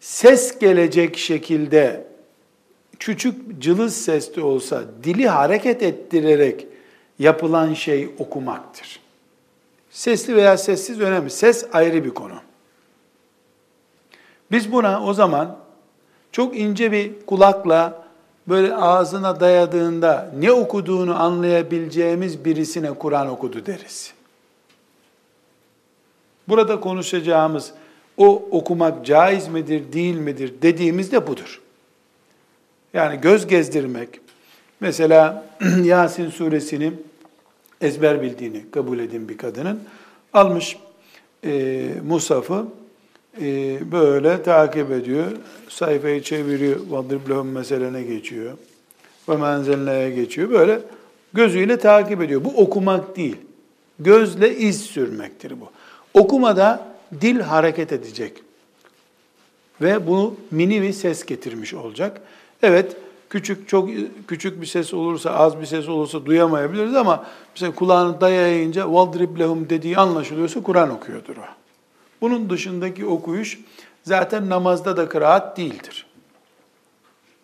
[0.00, 2.06] ses gelecek şekilde
[2.98, 6.67] küçük cılız sesli olsa dili hareket ettirerek
[7.18, 9.00] yapılan şey okumaktır.
[9.90, 11.30] Sesli veya sessiz önemli.
[11.30, 12.34] Ses ayrı bir konu.
[14.50, 15.58] Biz buna o zaman
[16.32, 18.04] çok ince bir kulakla
[18.48, 24.12] böyle ağzına dayadığında ne okuduğunu anlayabileceğimiz birisine Kur'an okudu deriz.
[26.48, 27.72] Burada konuşacağımız
[28.16, 31.60] o okumak caiz midir, değil midir dediğimizde budur.
[32.94, 34.08] Yani göz gezdirmek,
[34.80, 35.44] mesela
[35.84, 36.92] Yasin suresini
[37.80, 39.80] ezber bildiğini kabul edin bir kadının,
[40.32, 40.76] almış
[41.44, 42.66] e, Musaf'ı
[43.40, 45.26] e, böyle takip ediyor,
[45.68, 48.52] sayfayı çeviriyor, vadriblehum meselene geçiyor,
[49.28, 50.80] ve menzelneye geçiyor, böyle
[51.32, 52.44] gözüyle takip ediyor.
[52.44, 53.36] Bu okumak değil,
[53.98, 55.70] gözle iz sürmektir bu.
[56.20, 56.86] Okumada
[57.20, 58.32] dil hareket edecek.
[59.80, 62.20] Ve bunu mini bir ses getirmiş olacak.
[62.62, 62.96] Evet,
[63.30, 63.88] Küçük çok
[64.28, 69.70] küçük bir ses olursa, az bir ses olursa duyamayabiliriz ama mesela kulağını dayayınca valdrib lehum
[69.70, 71.44] dediği anlaşılıyorsa Kur'an okuyordur o.
[72.20, 73.58] Bunun dışındaki okuyuş
[74.02, 76.06] zaten namazda da kıraat değildir.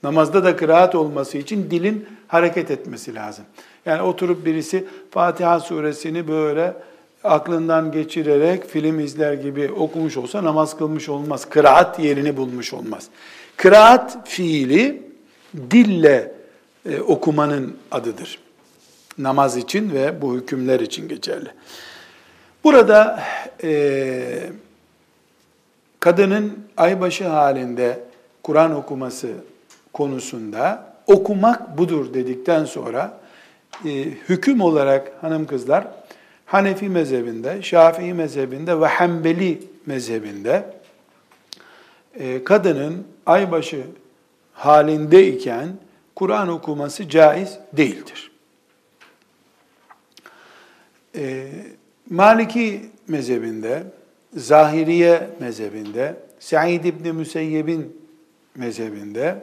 [0.02, 3.44] Namazda da kıraat olması için dilin hareket etmesi lazım.
[3.86, 6.76] Yani oturup birisi Fatiha suresini böyle
[7.24, 11.48] aklından geçirerek film izler gibi okumuş olsa namaz kılmış olmaz.
[11.48, 13.08] Kıraat yerini bulmuş olmaz.
[13.56, 15.02] Kıraat fiili
[15.70, 16.32] dille
[16.90, 18.38] e, okumanın adıdır.
[19.18, 21.48] Namaz için ve bu hükümler için geçerli.
[22.64, 23.22] Burada
[23.62, 24.50] e,
[26.00, 28.00] kadının aybaşı halinde
[28.42, 29.28] Kur'an okuması
[29.92, 33.20] konusunda okumak budur dedikten sonra
[33.84, 33.90] e,
[34.28, 35.86] hüküm olarak hanım kızlar
[36.46, 40.74] Hanefi mezhebinde, Şafii mezhebinde ve Hanbeli mezhebinde
[42.14, 43.82] e, kadının aybaşı
[44.54, 45.68] halindeyken
[46.14, 48.30] Kur'an okuması caiz değildir.
[51.16, 51.50] E,
[52.10, 53.82] Maliki mezhebinde,
[54.36, 57.96] Zahiriye mezhebinde, Said İbni Müseyyeb'in
[58.54, 59.42] mezhebinde,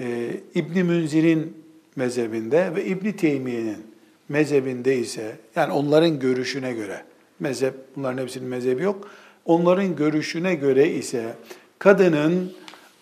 [0.00, 1.56] e, İbni Münzir'in
[1.96, 3.86] mezhebinde ve İbni Teymiye'nin
[4.28, 7.02] mezhebinde ise, yani onların görüşüne göre,
[7.40, 9.10] mezhep, bunların hepsinin mezhebi yok,
[9.44, 11.34] onların görüşüne göre ise
[11.78, 12.52] kadının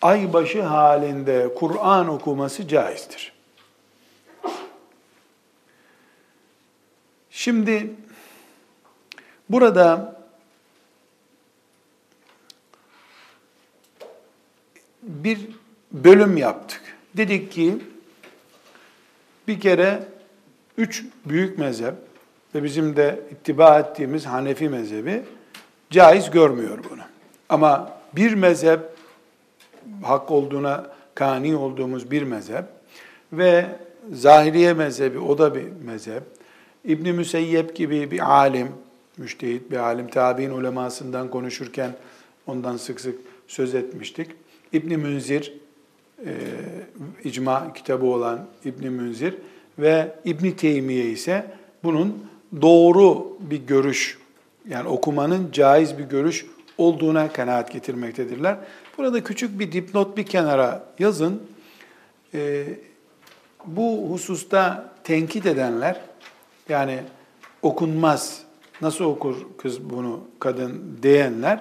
[0.04, 3.32] aybaşı halinde Kur'an okuması caizdir.
[7.30, 7.90] Şimdi
[9.50, 10.16] burada
[15.02, 15.48] bir
[15.92, 16.80] bölüm yaptık.
[17.16, 17.78] Dedik ki
[19.48, 20.02] bir kere
[20.78, 21.94] üç büyük mezhep
[22.54, 25.22] ve bizim de ittiba ettiğimiz Hanefi mezhebi
[25.90, 27.02] caiz görmüyor bunu.
[27.48, 28.93] Ama bir mezhep
[30.02, 32.64] hak olduğuna kani olduğumuz bir mezhep
[33.32, 33.66] ve
[34.12, 36.22] Zahiriye mezhebi o da bir mezhep.
[36.84, 38.68] İbn Müseyyep gibi bir alim,
[39.16, 41.90] müştehit bir alim, tabi'in ulemasından konuşurken
[42.46, 43.14] ondan sık sık
[43.48, 44.30] söz etmiştik.
[44.72, 45.52] İbn Münzir
[46.26, 46.32] e,
[47.24, 49.34] icma kitabı olan İbn Münzir
[49.78, 51.46] ve İbn Teymiye ise
[51.84, 52.26] bunun
[52.62, 54.18] doğru bir görüş
[54.68, 56.46] yani okumanın caiz bir görüş
[56.78, 58.56] olduğuna kanaat getirmektedirler.
[58.98, 61.42] Burada küçük bir dipnot bir kenara yazın.
[62.34, 62.64] Ee,
[63.66, 66.00] bu hususta tenkit edenler,
[66.68, 67.00] yani
[67.62, 68.42] okunmaz,
[68.82, 71.60] nasıl okur kız bunu kadın diyenler,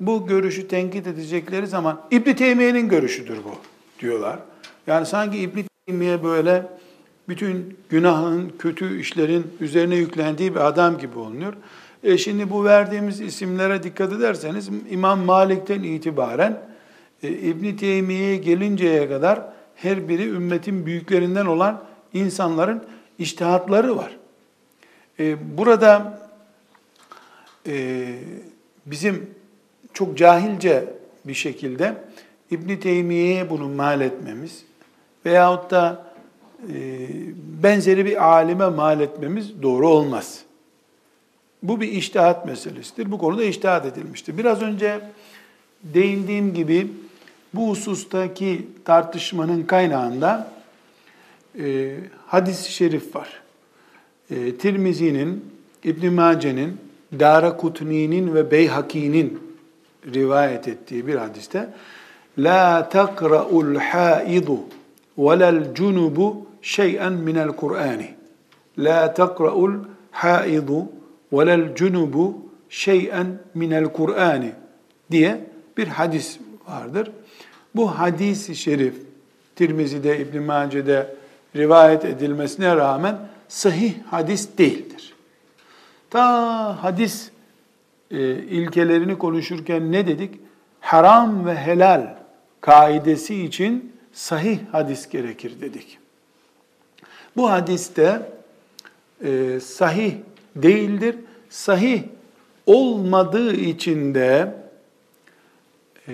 [0.00, 3.54] bu görüşü tenkit edecekleri zaman İbn Teymiye'nin görüşüdür bu
[4.00, 4.38] diyorlar.
[4.86, 6.66] Yani sanki İbn Teymiye böyle
[7.28, 11.54] bütün günahın, kötü işlerin üzerine yüklendiği bir adam gibi olunuyor.
[12.04, 16.62] E şimdi bu verdiğimiz isimlere dikkat ederseniz İmam Malik'ten itibaren
[17.22, 19.42] e, İbn Teymiye'ye gelinceye kadar
[19.74, 22.84] her biri ümmetin büyüklerinden olan insanların
[23.18, 24.16] iştihatları var.
[25.20, 26.20] E, burada
[27.66, 28.06] e,
[28.86, 29.30] bizim
[29.92, 30.84] çok cahilce
[31.24, 31.94] bir şekilde
[32.50, 34.64] İbn Teymiye'ye bunu mal etmemiz
[35.26, 36.04] veyahut da
[36.68, 37.08] e,
[37.62, 40.43] benzeri bir alime mal etmemiz doğru olmaz.
[41.64, 43.10] Bu bir iştihat meselesidir.
[43.10, 44.38] Bu konuda iştihat edilmiştir.
[44.38, 45.00] Biraz önce
[45.82, 46.88] değindiğim gibi
[47.54, 50.50] bu husustaki tartışmanın kaynağında
[51.58, 51.96] e,
[52.26, 53.40] hadis-i şerif var.
[54.30, 55.44] E, Tirmizi'nin,
[55.84, 56.76] İbn Mace'nin,
[57.18, 59.42] Dara Kutni'nin ve Beyhaki'nin
[60.14, 61.68] rivayet ettiği bir hadiste
[62.38, 64.58] La takra'ul haidu
[65.18, 68.14] velel cunubu şey'en minel Kur'ani.
[68.78, 69.74] La takra'ul
[70.10, 70.88] haidu
[71.38, 72.36] velel cunubu
[72.68, 74.52] şey'en minel Kur'ani
[75.10, 75.40] diye
[75.76, 77.10] bir hadis vardır.
[77.74, 78.94] Bu hadis-i şerif
[79.56, 81.16] Tirmizi'de, İbn Mace'de
[81.56, 83.18] rivayet edilmesine rağmen
[83.48, 85.14] sahih hadis değildir.
[86.10, 87.30] Ta hadis
[88.10, 90.40] e, ilkelerini konuşurken ne dedik?
[90.80, 92.14] Haram ve helal
[92.60, 95.98] kaidesi için sahih hadis gerekir dedik.
[97.36, 98.22] Bu hadiste
[99.24, 100.14] e, sahih
[100.56, 101.16] değildir.
[101.50, 102.02] Sahih
[102.66, 104.54] olmadığı için de
[106.08, 106.12] e,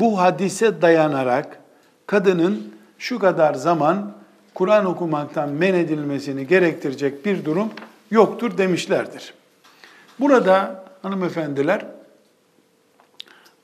[0.00, 1.58] bu hadise dayanarak
[2.06, 4.12] kadının şu kadar zaman
[4.54, 7.70] Kur'an okumaktan men edilmesini gerektirecek bir durum
[8.10, 9.34] yoktur demişlerdir.
[10.20, 11.86] Burada hanımefendiler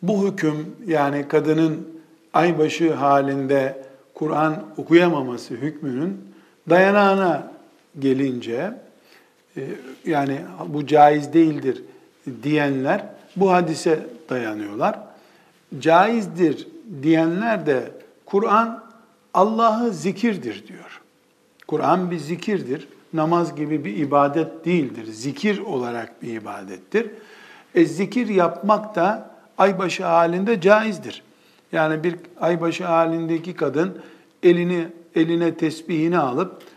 [0.03, 3.83] bu hüküm yani kadının aybaşı halinde
[4.15, 6.35] Kur'an okuyamaması hükmünün
[6.69, 7.53] dayanağına
[7.99, 8.75] gelince
[10.05, 11.83] yani bu caiz değildir
[12.43, 14.99] diyenler bu hadise dayanıyorlar.
[15.81, 16.69] Caizdir
[17.03, 17.91] diyenler de
[18.27, 18.85] Kur'an
[19.35, 21.01] Allah'ı zikirdir diyor.
[21.67, 22.89] Kur'an bir zikirdir.
[23.13, 25.07] Namaz gibi bir ibadet değildir.
[25.13, 27.11] Zikir olarak bir ibadettir.
[27.75, 31.23] E, zikir yapmak da aybaşı halinde caizdir.
[31.73, 33.99] Yani bir aybaşı halindeki kadın
[34.43, 36.70] elini eline tesbihini alıp e,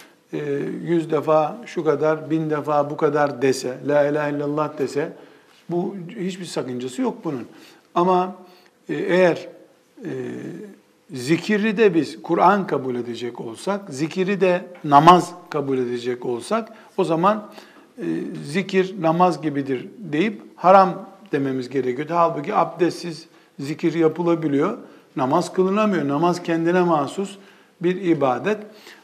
[0.83, 5.13] yüz defa şu kadar, bin defa bu kadar dese, la ilahe illallah dese,
[5.69, 7.47] bu hiçbir sakıncası yok bunun.
[7.95, 8.35] Ama
[8.89, 9.47] e, eğer
[10.05, 10.11] e,
[11.11, 17.49] zikiri de biz Kur'an kabul edecek olsak, zikiri de namaz kabul edecek olsak, o zaman
[18.45, 22.07] zikir namaz gibidir deyip haram dememiz gerekiyor.
[22.11, 23.27] Halbuki abdestsiz
[23.59, 24.77] zikir yapılabiliyor.
[25.15, 26.07] Namaz kılınamıyor.
[26.07, 27.37] Namaz kendine mahsus
[27.81, 28.57] bir ibadet.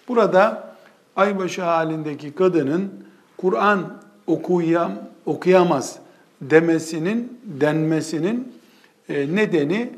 [0.08, 0.69] Burada
[1.20, 2.92] aybaşı halindeki kadının
[3.38, 4.92] Kur'an okuyam,
[5.26, 6.00] okuyamaz
[6.42, 8.54] demesinin, denmesinin
[9.10, 9.90] e, nedeni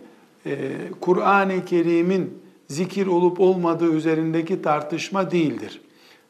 [0.45, 5.81] e, Kur'an-ı Kerim'in zikir olup olmadığı üzerindeki tartışma değildir.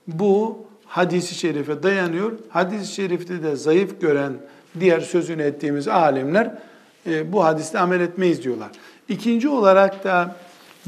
[0.07, 2.31] Bu hadisi şerife dayanıyor.
[2.49, 4.33] Hadis-i şerifte de zayıf gören
[4.79, 6.51] diğer sözünü ettiğimiz alimler
[7.07, 8.69] e, bu hadiste amel etmeyiz diyorlar.
[9.09, 10.35] İkinci olarak da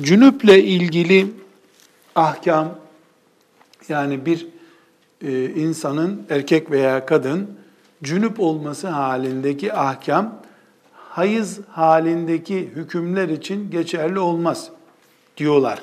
[0.02, 1.28] cünüple ilgili
[2.16, 2.83] ahkam
[3.90, 4.48] yani bir
[5.22, 7.50] e, insanın erkek veya kadın
[8.04, 10.42] cünüp olması halindeki ahkam
[10.94, 14.70] hayız halindeki hükümler için geçerli olmaz
[15.38, 15.80] diyorlar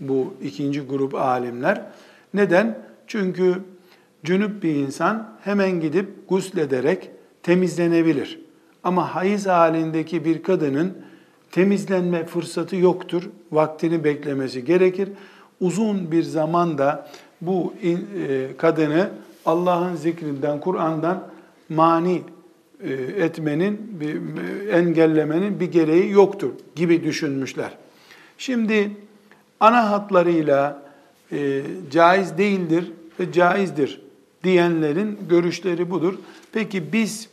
[0.00, 1.82] bu ikinci grup alimler.
[2.34, 2.78] Neden?
[3.06, 3.54] Çünkü
[4.24, 7.10] cünüp bir insan hemen gidip guslederek
[7.42, 8.40] temizlenebilir.
[8.84, 10.98] Ama hayız halindeki bir kadının
[11.50, 13.30] temizlenme fırsatı yoktur.
[13.52, 15.08] Vaktini beklemesi gerekir.
[15.60, 17.96] Uzun bir zamanda bu e,
[18.56, 19.10] kadını
[19.46, 21.28] Allah'ın zikrinden, Kur'an'dan
[21.68, 22.22] mani
[22.84, 22.92] e,
[23.24, 24.00] etmenin,
[24.72, 27.70] engellemenin bir gereği yoktur gibi düşünmüşler.
[28.38, 28.90] Şimdi
[29.60, 30.82] ana hatlarıyla
[31.32, 34.00] e, caiz değildir ve caizdir
[34.44, 36.14] diyenlerin görüşleri budur.
[36.52, 37.28] Peki biz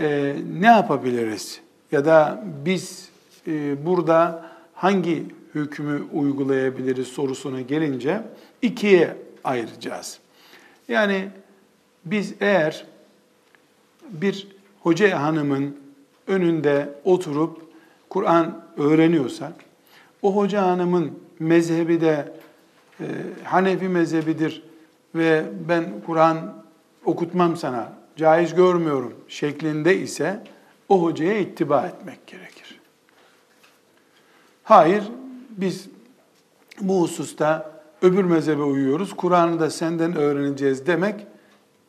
[0.00, 1.60] e, ne yapabiliriz?
[1.92, 3.08] Ya da biz
[3.48, 8.22] e, burada hangi hükmü uygulayabiliriz sorusuna gelince
[8.62, 10.18] ikiye ayıracağız.
[10.88, 11.28] Yani
[12.04, 12.86] biz eğer
[14.10, 14.48] bir
[14.80, 15.76] hoca hanımın
[16.26, 17.62] önünde oturup
[18.10, 19.52] Kur'an öğreniyorsak,
[20.22, 22.32] o hoca hanımın mezhebi de
[23.00, 23.04] e,
[23.44, 24.62] Hanefi mezhebidir
[25.14, 26.64] ve ben Kur'an
[27.04, 30.42] okutmam sana, caiz görmüyorum şeklinde ise
[30.88, 32.80] o hocaya ittiba etmek gerekir.
[34.64, 35.04] Hayır,
[35.50, 35.88] biz
[36.80, 41.26] bu hususta öbür mezhebe uyuyoruz, Kur'an'ı da senden öğreneceğiz demek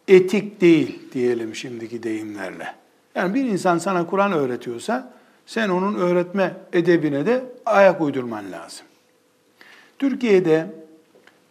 [0.07, 2.75] etik değil diyelim şimdiki deyimlerle.
[3.15, 5.13] Yani bir insan sana Kur'an öğretiyorsa
[5.45, 8.85] sen onun öğretme edebine de ayak uydurman lazım.
[9.99, 10.75] Türkiye'de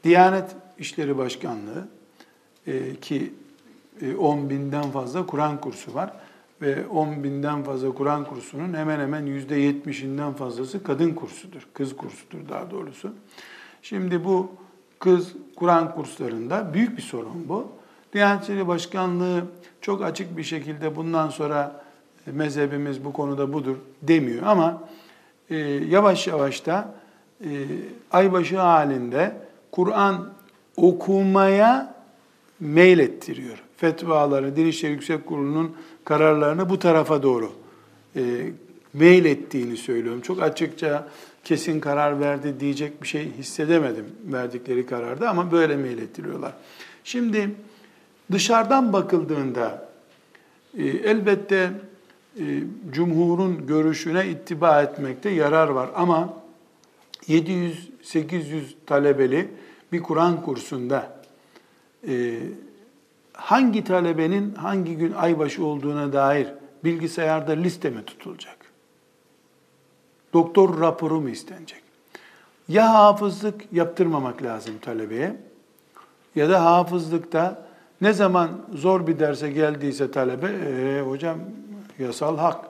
[0.04, 1.88] Diyanet İşleri Başkanlığı
[2.66, 3.32] e, ki
[4.18, 6.12] 10 e, binden fazla Kur'an kursu var
[6.62, 12.48] ve 10 binden fazla Kur'an kursunun hemen hemen yüzde 70'inden fazlası kadın kursudur, kız kursudur
[12.48, 13.14] daha doğrusu.
[13.88, 14.49] Şimdi bu
[14.99, 17.68] kız Kur'an kurslarında büyük bir sorun bu.
[18.12, 19.44] Diyanet İşleri Başkanlığı
[19.81, 21.85] çok açık bir şekilde bundan sonra
[22.27, 24.83] mezhebimiz bu konuda budur demiyor ama
[25.51, 25.57] e,
[25.88, 26.94] yavaş yavaş da
[27.40, 27.49] e,
[28.11, 29.37] aybaşı halinde
[29.72, 30.33] Kur'an
[30.77, 31.94] okumaya
[32.61, 33.62] meylettiriyor.
[33.77, 37.53] Fetvaları, Din İşleri Yüksek Kurulu'nun kararlarını bu tarafa doğru
[38.16, 38.22] e,
[38.92, 40.20] meylettiğini söylüyorum.
[40.20, 41.09] Çok açıkça
[41.46, 46.52] kesin karar verdi diyecek bir şey hissedemedim verdikleri kararda ama böyle meylettiriyorlar.
[47.04, 47.50] Şimdi
[48.32, 49.88] dışarıdan bakıldığında
[50.78, 51.72] e, elbette
[52.38, 52.44] e,
[52.90, 56.35] cumhurun görüşüne ittiba etmekte yarar var ama
[57.28, 59.48] 700-800 talebeli
[59.92, 61.20] bir Kur'an kursunda
[62.09, 62.38] e,
[63.32, 66.48] hangi talebenin hangi gün aybaşı olduğuna dair
[66.85, 68.65] bilgisayarda liste mi tutulacak?
[70.37, 71.83] Doktor raporu mu istenecek?
[72.68, 75.37] Ya hafızlık yaptırmamak lazım talebeye
[76.34, 77.68] ya da hafızlıkta
[78.01, 81.39] ne zaman zor bir derse geldiyse talebe, e, hocam
[81.99, 82.64] yasal hak,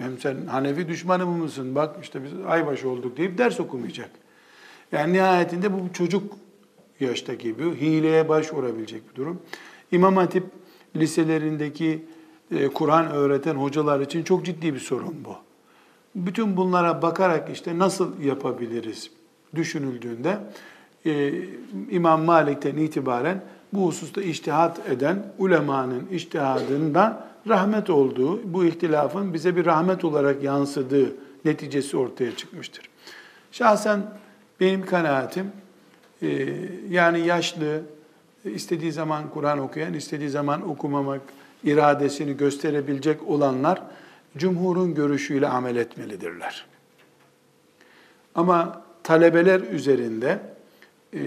[0.00, 4.10] hem sen Hanefi düşmanı mı mısın, bak işte biz aybaşı olduk deyip ders okumayacak.
[4.92, 6.32] Yani nihayetinde bu çocuk
[7.00, 9.42] yaştaki bir hileye başvurabilecek bir durum.
[9.92, 10.44] İmam Hatip
[10.96, 12.04] liselerindeki
[12.50, 15.47] e, Kur'an öğreten hocalar için çok ciddi bir sorun bu.
[16.14, 19.10] Bütün bunlara bakarak işte nasıl yapabiliriz
[19.54, 20.38] düşünüldüğünde
[21.06, 21.32] e,
[21.90, 23.42] İmam Malik'ten itibaren
[23.72, 31.14] bu hususta iştihat eden ulemanın iştihadından rahmet olduğu, bu ihtilafın bize bir rahmet olarak yansıdığı
[31.44, 32.88] neticesi ortaya çıkmıştır.
[33.52, 34.02] Şahsen
[34.60, 35.52] Benim kanaatim
[36.22, 36.48] e,
[36.90, 37.82] yani yaşlı,
[38.44, 41.20] istediği zaman Kur'an okuyan, istediği zaman okumamak
[41.64, 43.82] iradesini gösterebilecek olanlar
[44.36, 46.66] cumhurun görüşüyle amel etmelidirler.
[48.34, 50.38] Ama talebeler üzerinde
[51.12, 51.20] e,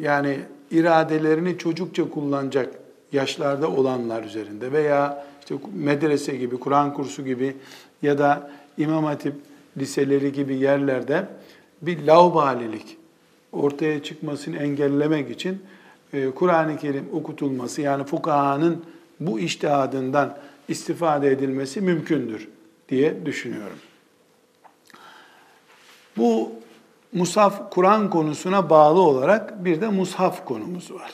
[0.00, 0.38] yani
[0.70, 2.74] iradelerini çocukça kullanacak
[3.12, 7.56] yaşlarda olanlar üzerinde veya işte medrese gibi, Kur'an kursu gibi
[8.02, 9.34] ya da İmam Hatip
[9.78, 11.28] liseleri gibi yerlerde
[11.82, 12.96] bir laubalilik
[13.52, 15.62] ortaya çıkmasını engellemek için
[16.12, 18.84] e, Kur'an-ı Kerim okutulması yani fukahanın
[19.20, 20.38] bu iştihadından
[20.68, 22.48] istifade edilmesi mümkündür
[22.88, 23.78] diye düşünüyorum.
[26.16, 26.52] Bu
[27.12, 31.12] Musaf Kur'an konusuna bağlı olarak bir de mushaf konumuz var.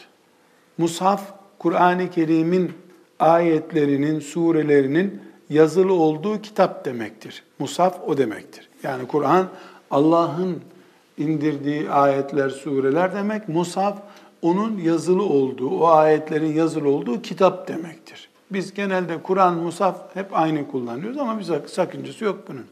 [0.78, 1.22] Mushaf
[1.58, 2.72] Kur'an-ı Kerim'in
[3.18, 7.42] ayetlerinin, surelerinin yazılı olduğu kitap demektir.
[7.58, 8.68] Musaf o demektir.
[8.82, 9.48] Yani Kur'an
[9.90, 10.60] Allah'ın
[11.18, 13.48] indirdiği ayetler, sureler demek.
[13.48, 13.98] Musaf
[14.42, 18.27] onun yazılı olduğu, o ayetlerin yazılı olduğu kitap demektir.
[18.50, 22.66] Biz genelde Kur'an, Musaf hep aynı kullanıyoruz ama bir sakıncası yok bunun.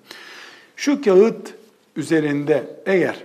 [0.76, 1.54] Şu kağıt
[1.96, 3.24] üzerinde eğer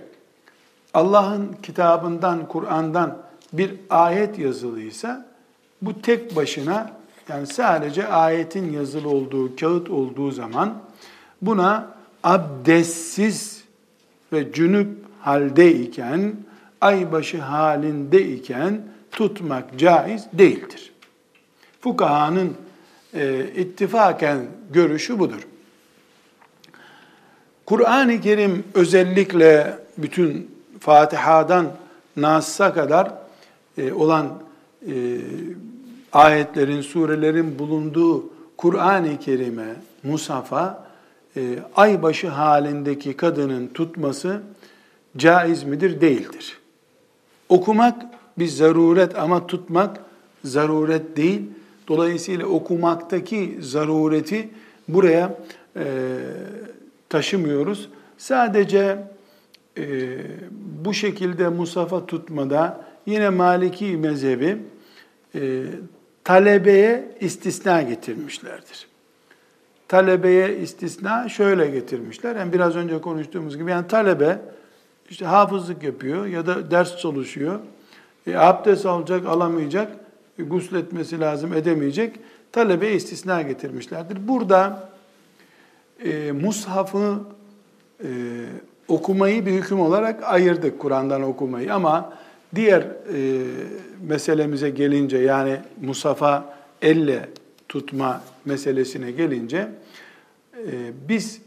[0.94, 3.18] Allah'ın kitabından, Kur'an'dan
[3.52, 5.26] bir ayet yazılıysa
[5.82, 6.92] bu tek başına
[7.28, 10.78] yani sadece ayetin yazılı olduğu, kağıt olduğu zaman
[11.42, 11.88] buna
[12.22, 13.64] abdestsiz
[14.32, 14.88] ve cünüp
[15.20, 16.34] haldeyken,
[16.80, 20.91] aybaşı halindeyken tutmak caiz değildir.
[21.82, 22.54] Fukahanın
[23.14, 24.38] e, ittifaken
[24.72, 25.46] görüşü budur.
[27.66, 31.66] Kur'an-ı Kerim özellikle bütün Fatiha'dan
[32.16, 33.14] Nas'a kadar
[33.78, 34.42] e, olan
[34.86, 35.18] e,
[36.12, 40.86] ayetlerin, surelerin bulunduğu Kur'an-ı Kerim'e, Musaf'a
[41.36, 44.42] e, aybaşı halindeki kadının tutması
[45.16, 46.00] caiz midir?
[46.00, 46.58] Değildir.
[47.48, 48.02] Okumak
[48.38, 50.00] bir zaruret ama tutmak
[50.44, 51.42] zaruret değil.
[51.92, 54.48] Dolayısıyla okumaktaki zarureti
[54.88, 55.38] buraya
[55.76, 55.84] e,
[57.08, 57.88] taşımıyoruz.
[58.18, 58.98] Sadece
[59.78, 59.84] e,
[60.84, 64.58] bu şekilde musafa tutmada yine Maliki mezhebi
[65.34, 65.62] e,
[66.24, 68.86] talebeye istisna getirmişlerdir.
[69.88, 72.36] Talebeye istisna şöyle getirmişler.
[72.36, 74.38] Yani biraz önce konuştuğumuz gibi yani talebe
[75.10, 77.60] işte hafızlık yapıyor ya da ders çalışıyor.
[78.26, 80.01] E, abdest alacak, alamayacak,
[80.38, 82.16] gusletmesi lazım, edemeyecek.
[82.52, 84.28] Talebe istisna getirmişlerdir.
[84.28, 84.90] Burada
[86.04, 87.18] e, mushafı
[88.04, 88.08] e,
[88.88, 92.12] okumayı bir hüküm olarak ayırdık Kur'an'dan okumayı ama
[92.54, 93.44] diğer e,
[94.02, 97.28] meselemize gelince yani musafa elle
[97.68, 99.68] tutma meselesine gelince
[100.56, 101.42] e, biz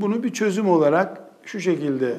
[0.00, 2.16] bunu bir çözüm olarak şu şekilde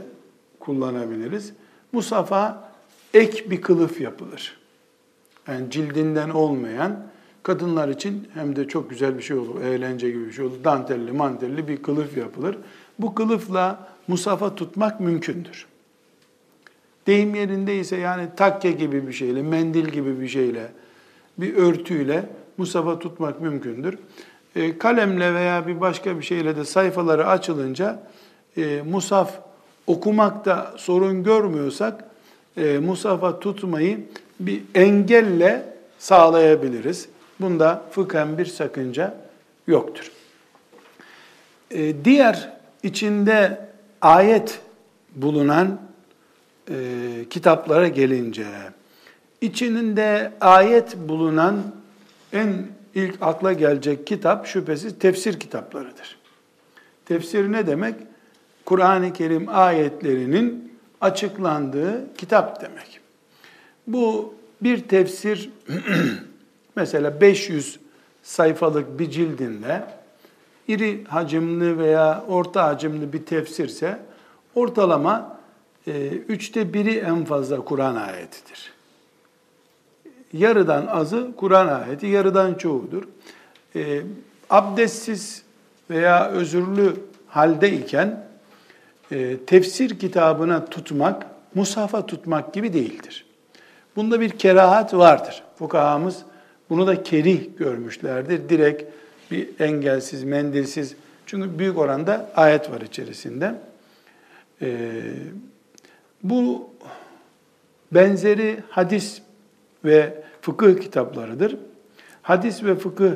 [0.59, 1.53] kullanabiliriz.
[1.91, 2.71] Musafa
[3.13, 4.58] ek bir kılıf yapılır.
[5.49, 6.99] Yani cildinden olmayan
[7.43, 10.63] kadınlar için hem de çok güzel bir şey olur, eğlence gibi bir şey olur.
[10.63, 12.57] Dantelli, mantelli bir kılıf yapılır.
[12.99, 15.65] Bu kılıfla musafa tutmak mümkündür.
[17.07, 20.71] Deyim yerindeyse yani takke gibi bir şeyle, mendil gibi bir şeyle,
[21.37, 23.97] bir örtüyle musafa tutmak mümkündür.
[24.55, 28.03] E, kalemle veya bir başka bir şeyle de sayfaları açılınca
[28.57, 29.39] e, musaf
[29.87, 32.03] okumakta sorun görmüyorsak
[32.57, 33.99] e, musafa tutmayı
[34.39, 35.65] bir engelle
[35.99, 37.09] sağlayabiliriz.
[37.39, 39.15] Bunda fıkhen bir sakınca
[39.67, 40.11] yoktur.
[41.71, 43.67] E, diğer içinde
[44.01, 44.59] ayet
[45.15, 45.79] bulunan
[46.69, 46.75] e,
[47.29, 48.45] kitaplara gelince,
[49.41, 51.63] içinde ayet bulunan
[52.33, 56.17] en ilk akla gelecek kitap şüphesiz tefsir kitaplarıdır.
[57.05, 57.95] Tefsir ne demek?
[58.65, 62.98] Kur'an-ı Kerim ayetlerinin açıklandığı kitap demek.
[63.89, 65.49] Bu bir tefsir
[66.75, 67.79] mesela 500
[68.23, 69.83] sayfalık bir cildinde
[70.67, 73.99] iri hacimli veya orta hacimli bir tefsirse
[74.55, 75.39] ortalama
[75.87, 78.73] e, üçte biri en fazla Kur'an ayetidir.
[80.33, 83.03] Yarıdan azı Kur'an ayeti, yarıdan çoğudur.
[83.75, 84.01] E,
[84.49, 85.43] abdestsiz
[85.89, 86.95] veya özürlü
[87.27, 88.25] haldeyken
[89.11, 91.25] e, tefsir kitabına tutmak,
[91.55, 93.28] musafa tutmak gibi değildir.
[93.95, 95.43] Bunda bir kerahat vardır.
[95.55, 96.23] Fukahamız
[96.69, 98.49] bunu da kerih görmüşlerdir.
[98.49, 98.83] Direkt
[99.31, 100.95] bir engelsiz, mendilsiz.
[101.25, 103.55] Çünkü büyük oranda ayet var içerisinde.
[104.61, 105.01] Ee,
[106.23, 106.69] bu
[107.91, 109.21] benzeri hadis
[109.85, 111.57] ve fıkıh kitaplarıdır.
[112.21, 113.11] Hadis ve fıkıh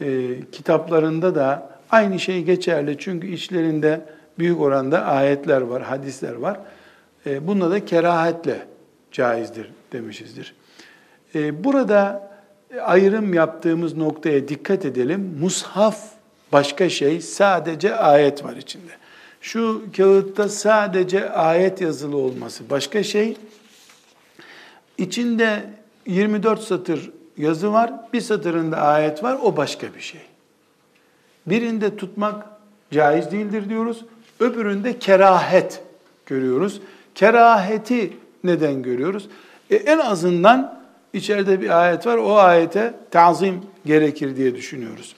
[0.00, 2.96] e, kitaplarında da aynı şey geçerli.
[2.98, 4.00] Çünkü içlerinde
[4.38, 6.60] büyük oranda ayetler var, hadisler var.
[7.26, 8.66] E, bunda da kerahetle
[9.12, 10.54] caizdir demişizdir.
[11.34, 12.30] E, burada
[12.82, 15.36] ayrım yaptığımız noktaya dikkat edelim.
[15.40, 15.98] Mushaf
[16.52, 18.92] başka şey, sadece ayet var içinde.
[19.40, 23.36] Şu kağıtta sadece ayet yazılı olması başka şey.
[24.98, 25.64] İçinde
[26.06, 30.20] 24 satır yazı var, bir satırında ayet var, o başka bir şey.
[31.46, 32.46] Birinde tutmak
[32.90, 34.04] caiz değildir diyoruz,
[34.40, 35.82] öbüründe kerahet
[36.26, 36.80] görüyoruz.
[37.14, 38.12] Keraheti
[38.44, 39.28] neden görüyoruz?
[39.70, 45.16] E, en azından içeride bir ayet var, o ayete tazim gerekir diye düşünüyoruz.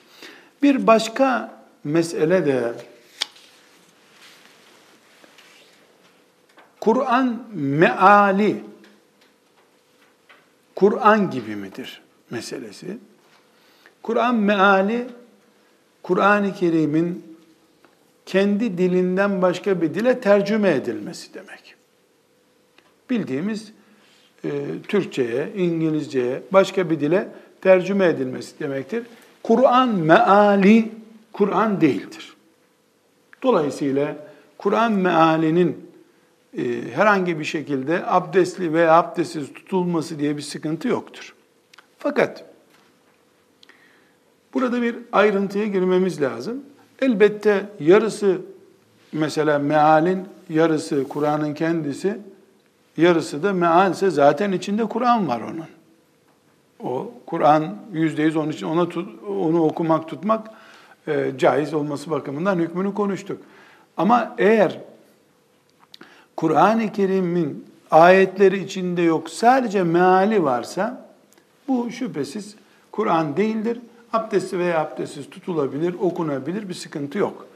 [0.63, 2.73] Bir başka mesele de
[6.81, 8.65] Kur'an meali
[10.75, 12.99] Kur'an gibi midir meselesi.
[14.03, 15.07] Kur'an meali
[16.03, 17.39] Kur'an-ı Kerim'in
[18.27, 21.75] kendi dilinden başka bir dile tercüme edilmesi demek.
[23.11, 23.73] Bildiğimiz
[24.47, 27.29] e, Türkçe'ye, İngilizce'ye, başka bir dile
[27.61, 29.03] tercüme edilmesi demektir.
[29.43, 30.93] Kur'an meali
[31.33, 32.37] Kur'an değildir.
[33.43, 34.17] Dolayısıyla
[34.59, 35.91] Kur'an mealinin
[36.59, 36.63] e,
[36.95, 41.35] herhangi bir şekilde abdestli veya abdestsiz tutulması diye bir sıkıntı yoktur.
[41.99, 42.45] Fakat
[44.55, 46.63] burada bir ayrıntıya girmemiz lazım.
[47.03, 48.41] Elbette yarısı
[49.13, 52.19] mesela mealin yarısı Kur'an'ın kendisi,
[52.97, 55.67] yarısı da mealse zaten içinde Kur'an var onun.
[56.85, 58.89] O Kur'an yüzde yüz onun için ona
[59.29, 60.51] onu okumak tutmak
[61.09, 63.41] e, caiz olması bakımından hükmünü konuştuk.
[63.97, 64.81] Ama eğer
[66.37, 71.07] Kur'an-ı Kerim'in ayetleri içinde yok, sadece meali varsa
[71.69, 72.55] bu şüphesiz
[72.93, 73.79] Kur'an değildir.
[74.13, 77.47] Abdesti veya abdestsiz tutulabilir, okunabilir bir sıkıntı yok.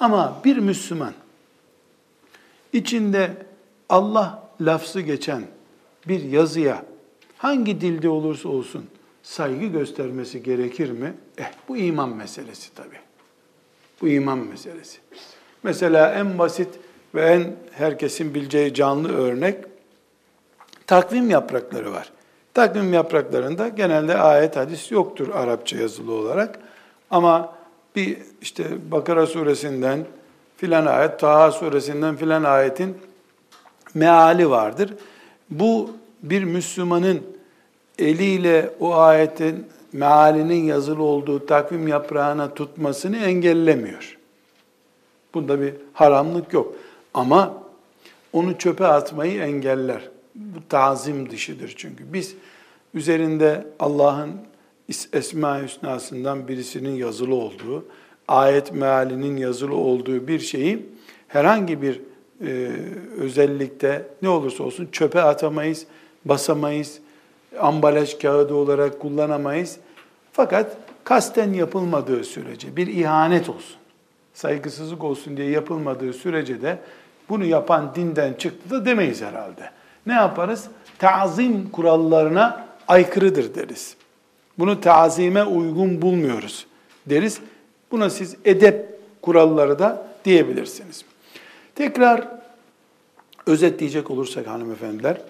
[0.00, 1.12] Ama bir Müslüman
[2.72, 3.36] içinde
[3.88, 5.42] Allah lafzı geçen
[6.08, 6.84] bir yazıya
[7.38, 8.86] hangi dilde olursa olsun
[9.22, 11.14] saygı göstermesi gerekir mi?
[11.38, 13.00] Eh bu iman meselesi tabii.
[14.00, 14.98] Bu iman meselesi.
[15.62, 16.68] Mesela en basit
[17.14, 19.64] ve en herkesin bileceği canlı örnek
[20.86, 22.12] takvim yaprakları var.
[22.54, 26.58] Takvim yapraklarında genelde ayet hadis yoktur Arapça yazılı olarak.
[27.10, 27.54] Ama
[27.96, 30.04] bir işte Bakara suresinden
[30.56, 32.96] filan ayet, Taha suresinden filan ayetin
[33.94, 34.94] meali vardır.
[35.50, 35.90] Bu
[36.22, 37.22] bir Müslümanın
[37.98, 44.18] eliyle o ayetin mealinin yazılı olduğu takvim yaprağına tutmasını engellemiyor.
[45.34, 46.74] Bunda bir haramlık yok.
[47.14, 47.54] Ama
[48.32, 50.08] onu çöpe atmayı engeller.
[50.34, 52.12] Bu tazim dışıdır çünkü.
[52.12, 52.34] Biz
[52.94, 54.32] üzerinde Allah'ın
[55.12, 57.84] Esma-i Hüsna'sından birisinin yazılı olduğu,
[58.28, 60.86] ayet mealinin yazılı olduğu bir şeyi
[61.28, 62.00] herhangi bir
[62.46, 62.70] e,
[63.18, 65.86] özellikte ne olursa olsun çöpe atamayız,
[66.24, 66.98] basamayız,
[67.58, 69.76] ambalaj kağıdı olarak kullanamayız.
[70.32, 73.76] Fakat kasten yapılmadığı sürece bir ihanet olsun,
[74.34, 76.78] saygısızlık olsun diye yapılmadığı sürece de
[77.28, 79.70] bunu yapan dinden çıktı da demeyiz herhalde.
[80.06, 80.68] Ne yaparız?
[80.98, 83.96] Tazim kurallarına aykırıdır deriz.
[84.58, 86.66] Bunu tazime uygun bulmuyoruz
[87.06, 87.40] deriz.
[87.90, 91.04] Buna siz edep kuralları da diyebilirsiniz.
[91.74, 92.28] Tekrar
[93.46, 95.20] özetleyecek olursak hanımefendiler,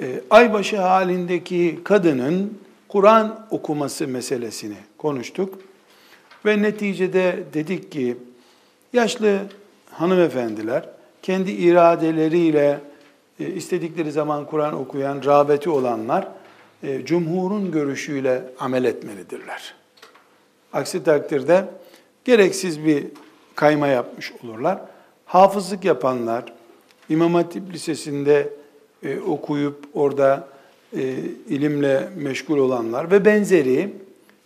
[0.00, 5.58] e, aybaşı halindeki kadının Kur'an okuması meselesini konuştuk.
[6.44, 8.16] Ve neticede dedik ki
[8.92, 9.38] yaşlı
[9.90, 10.88] hanımefendiler
[11.22, 12.80] kendi iradeleriyle
[13.40, 16.28] e, istedikleri zaman Kur'an okuyan, rağbeti olanlar
[16.82, 19.74] e, cumhurun görüşüyle amel etmelidirler.
[20.72, 21.64] Aksi takdirde
[22.24, 23.06] gereksiz bir
[23.54, 24.78] kayma yapmış olurlar.
[25.26, 26.44] Hafızlık yapanlar,
[27.08, 28.52] İmam Hatip Lisesi'nde
[29.02, 30.48] e, okuyup orada
[31.48, 33.94] ilimle meşgul olanlar ve benzeri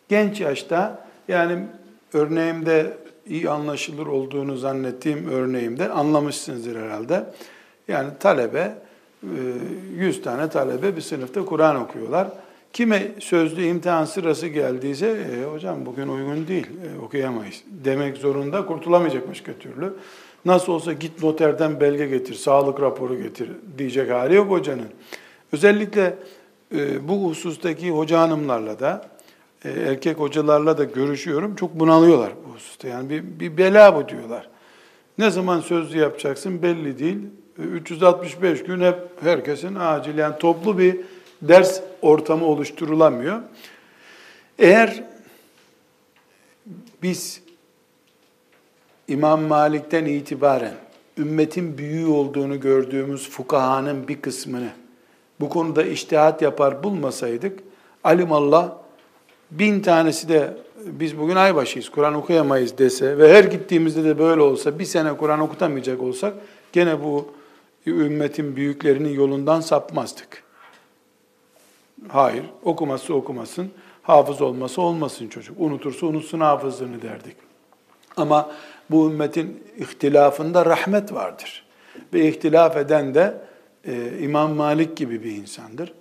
[0.08, 1.64] genç yaşta yani
[2.12, 7.24] örneğimde iyi anlaşılır olduğunu zannettiğim örneğimde anlamışsınızdır herhalde.
[7.88, 8.74] Yani talebe,
[9.96, 12.28] 100 e, tane talebe bir sınıfta Kur'an okuyorlar.
[12.72, 19.28] Kime sözlü imtihan sırası geldiyse, e, hocam bugün uygun değil, e, okuyamayız demek zorunda, kurtulamayacak
[19.28, 19.92] başka türlü.
[20.44, 24.88] Nasıl olsa git noterden belge getir, sağlık raporu getir diyecek hali yok hocanın.
[25.52, 26.18] Özellikle
[26.74, 29.08] e, bu husustaki hoca hanımlarla da
[29.64, 31.56] e, erkek hocalarla da görüşüyorum.
[31.56, 32.88] Çok bunalıyorlar bu hususta.
[32.88, 34.48] Yani bir, bir bela bu diyorlar.
[35.18, 37.18] Ne zaman sözlü yapacaksın belli değil.
[37.58, 41.00] 365 e, gün hep herkesin acil yani toplu bir
[41.42, 43.40] ders ortamı oluşturulamıyor.
[44.58, 45.04] Eğer
[47.02, 47.42] biz
[49.10, 50.74] İmam Malik'ten itibaren
[51.18, 54.68] ümmetin büyüğü olduğunu gördüğümüz fukahanın bir kısmını
[55.40, 57.60] bu konuda iştihat yapar bulmasaydık,
[58.04, 58.72] alimallah
[59.50, 60.56] bin tanesi de
[60.86, 65.40] biz bugün aybaşıyız, Kur'an okuyamayız dese ve her gittiğimizde de böyle olsa, bir sene Kur'an
[65.40, 66.34] okutamayacak olsak,
[66.72, 67.28] gene bu
[67.86, 70.42] ümmetin büyüklerinin yolundan sapmazdık.
[72.08, 73.70] Hayır, okuması okumasın,
[74.02, 75.60] hafız olması olmasın çocuk.
[75.60, 77.36] Unutursa unutsun hafızlığını derdik.
[78.16, 78.50] Ama
[78.90, 81.64] bu ümmetin ihtilafında rahmet vardır.
[82.14, 83.34] Ve ihtilaf eden de
[83.84, 85.92] e, İmam Malik gibi bir insandır.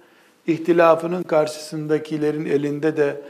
[0.48, 3.22] İhtilafının karşısındakilerin elinde de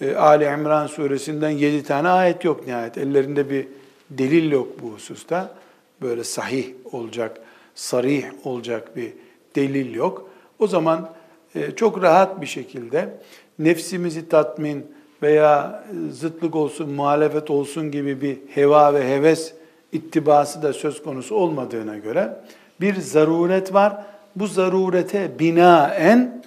[0.00, 2.98] e, Ali İmran suresinden yedi tane ayet yok nihayet.
[2.98, 3.68] Ellerinde bir
[4.10, 5.54] delil yok bu hususta.
[6.02, 7.40] Böyle sahih olacak,
[7.74, 9.12] sarih olacak bir
[9.56, 10.30] delil yok.
[10.58, 11.10] O zaman
[11.54, 13.18] e, çok rahat bir şekilde
[13.58, 14.86] nefsimizi tatmin
[15.22, 19.54] veya zıtlık olsun, muhalefet olsun gibi bir heva ve heves
[19.92, 22.36] ittibası da söz konusu olmadığına göre
[22.80, 24.06] bir zaruret var.
[24.36, 26.44] Bu zarurete binaen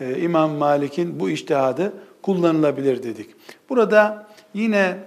[0.00, 3.30] e, İmam Malik'in bu iştihadı kullanılabilir dedik.
[3.68, 4.98] Burada yine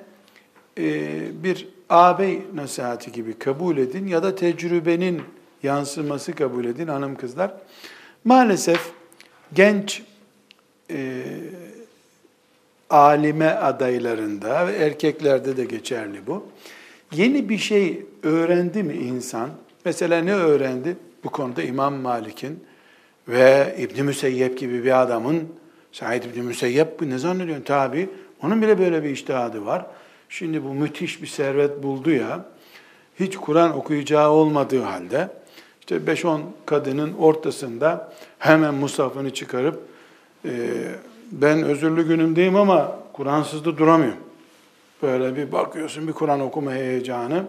[0.78, 5.22] e, bir ağabey nasihati gibi kabul edin ya da tecrübenin
[5.64, 7.54] yansıması kabul edin hanım kızlar.
[8.24, 8.92] Maalesef
[9.54, 10.04] genç
[10.92, 11.24] e,
[12.90, 16.46] alime adaylarında ve erkeklerde de geçerli bu.
[17.12, 19.50] Yeni bir şey öğrendi mi insan?
[19.86, 20.98] Mesela ne öğrendi?
[21.24, 22.64] Bu konuda İmam Malik'in
[23.28, 25.48] ve İbn Müseyyep gibi bir adamın
[25.92, 28.10] Said İbn Müseyyep ne zannediyorsun tabi
[28.44, 29.86] onun bile böyle bir iştihadı var.
[30.30, 32.46] Şimdi bu müthiş bir servet buldu ya.
[33.20, 35.30] Hiç Kur'an okuyacağı olmadığı halde
[35.80, 39.80] işte 5-10 kadının ortasında hemen musafını çıkarıp
[40.46, 40.52] e,
[41.42, 44.20] ben özürlü günümdeyim ama Kur'ansız da duramıyorum.
[45.02, 47.44] Böyle bir bakıyorsun bir Kur'an okuma heyecanı.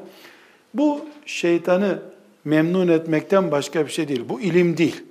[0.75, 2.03] Bu şeytanı
[2.45, 4.25] memnun etmekten başka bir şey değil.
[4.29, 5.03] Bu ilim değil.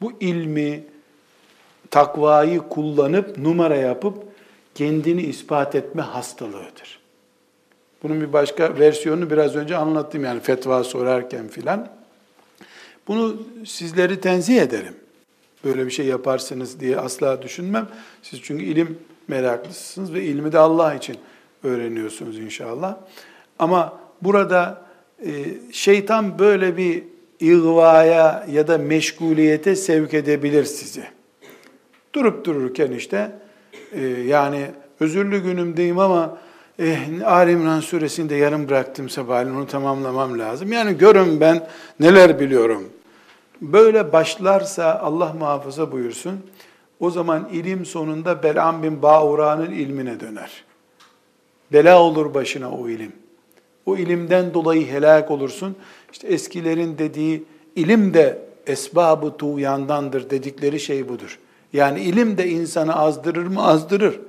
[0.00, 0.84] Bu ilmi,
[1.90, 4.14] takvayı kullanıp numara yapıp
[4.74, 7.00] kendini ispat etme hastalığıdır.
[8.02, 11.88] Bunun bir başka versiyonunu biraz önce anlattım yani fetva sorarken filan.
[13.08, 14.94] Bunu sizleri tenzih ederim.
[15.66, 17.88] Böyle bir şey yaparsınız diye asla düşünmem.
[18.22, 18.98] Siz çünkü ilim
[19.28, 21.16] meraklısınız ve ilmi de Allah için
[21.64, 22.96] öğreniyorsunuz inşallah.
[23.58, 24.82] Ama burada
[25.26, 25.32] e,
[25.72, 27.02] şeytan böyle bir
[27.40, 31.04] ihvaya ya da meşguliyete sevk edebilir sizi.
[32.12, 33.32] Durup dururken işte
[33.92, 34.66] e, yani
[35.00, 36.38] özürlü günümdeyim ama
[36.78, 40.72] eh, Ali İmran suresinde yarım bıraktım sabahleyin onu tamamlamam lazım.
[40.72, 41.68] Yani görün ben
[42.00, 42.84] neler biliyorum.
[43.60, 46.40] Böyle başlarsa Allah muhafaza buyursun.
[47.00, 50.64] O zaman ilim sonunda Belam bin Bağura'nın ilmine döner.
[51.72, 53.12] Bela olur başına o ilim.
[53.86, 55.76] O ilimden dolayı helak olursun.
[56.12, 57.44] İşte eskilerin dediği
[57.76, 61.38] ilim de esbabı tuğyandandır dedikleri şey budur.
[61.72, 63.66] Yani ilim de insanı azdırır mı?
[63.66, 64.20] Azdırır.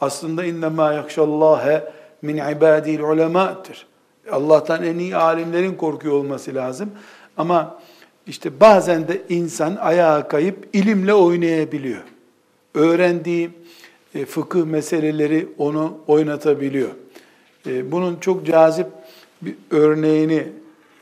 [0.00, 3.86] Aslında innemâ yakşallâhe min ibâdil ulemâ'tır.
[4.30, 6.90] Allah'tan en iyi alimlerin korkuyor olması lazım.
[7.36, 7.78] Ama
[8.26, 12.02] işte bazen de insan ayağa kayıp ilimle oynayabiliyor.
[12.74, 13.50] Öğrendiği
[14.14, 16.90] e, fıkıh meseleleri onu oynatabiliyor.
[17.66, 18.86] E, bunun çok cazip
[19.42, 20.48] bir örneğini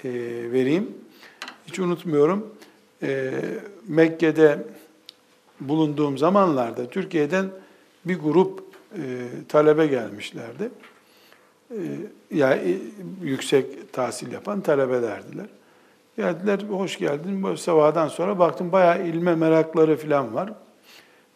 [0.04, 0.10] e,
[0.52, 0.90] vereyim.
[1.66, 2.54] Hiç unutmuyorum.
[3.88, 4.58] Mekke'de
[5.60, 7.46] bulunduğum zamanlarda Türkiye'den
[8.04, 8.62] bir grup
[9.48, 10.70] talebe gelmişlerdi.
[12.34, 12.78] Yani
[13.22, 15.46] yüksek tahsil yapan talebelerdiler.
[16.16, 17.42] Geldiler, hoş geldin.
[17.42, 20.52] Bu sabahdan sonra baktım bayağı ilme merakları falan var.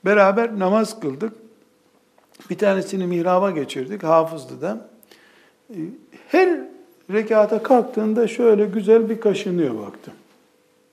[0.05, 1.33] Beraber namaz kıldık.
[2.51, 4.89] Bir tanesini mihraba geçirdik, hafızdı da.
[5.71, 5.75] Ee,
[6.29, 6.61] her
[7.11, 10.15] rekata kalktığında şöyle güzel bir kaşınıyor baktım.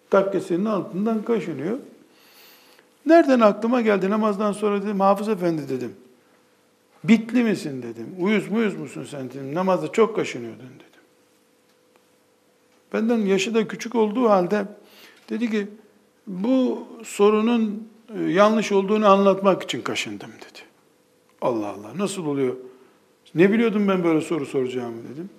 [0.10, 1.78] Takkesinin altından kaşınıyor.
[3.06, 5.96] Nereden aklıma geldi namazdan sonra dedim, Hafız Efendi dedim.
[7.04, 8.08] Bitli misin dedim.
[8.20, 9.56] Uyuz muyuz musun sen dedim.
[9.56, 10.93] Namazda çok kaşınıyordun dedim.
[12.94, 14.66] Benden yaşı da küçük olduğu halde
[15.30, 15.68] dedi ki
[16.28, 17.88] bu sorunun
[18.18, 20.60] e, yanlış olduğunu anlatmak için kaşındım dedi.
[21.42, 22.56] Allah Allah nasıl oluyor?
[23.36, 25.30] Ne biliyordum ben böyle soru soracağımı dedim.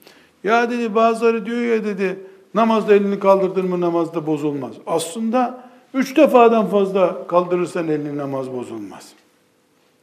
[0.45, 2.21] Ya dedi bazıları diyor ya dedi
[2.55, 4.75] namazda elini kaldırdın mı namazda bozulmaz.
[4.87, 9.13] Aslında üç defadan fazla kaldırırsan elini namaz bozulmaz.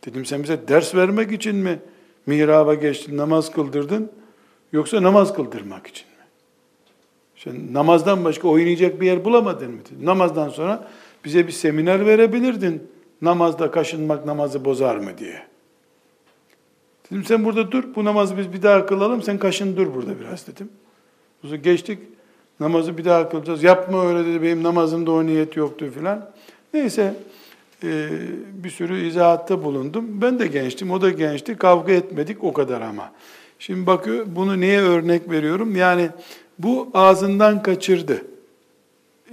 [0.05, 1.79] Dedim sen bize ders vermek için mi
[2.25, 4.11] mihraba geçtin namaz kıldırdın
[4.71, 6.10] yoksa namaz kıldırmak için?
[7.43, 9.79] Sen namazdan başka oynayacak bir yer bulamadın mı?
[10.01, 10.87] Namazdan sonra
[11.25, 12.83] bize bir seminer verebilirdin.
[13.21, 15.43] Namazda kaşınmak namazı bozar mı diye.
[17.11, 20.47] Dedim sen burada dur, bu namazı biz bir daha kılalım, sen kaşın dur burada biraz
[20.47, 20.69] dedim.
[21.41, 21.99] Sonra geçtik
[22.59, 23.63] namazı bir daha kılacağız.
[23.63, 26.29] Yapma öyle dedi benim namazımda o niyet yoktu filan.
[26.73, 27.15] Neyse
[27.83, 28.09] e,
[28.53, 30.21] bir sürü izahatta bulundum.
[30.21, 31.57] Ben de gençtim, o da gençti.
[31.57, 33.11] Kavga etmedik o kadar ama.
[33.59, 35.75] Şimdi bakıyor bunu niye örnek veriyorum?
[35.75, 36.09] Yani
[36.63, 38.25] bu ağzından kaçırdı.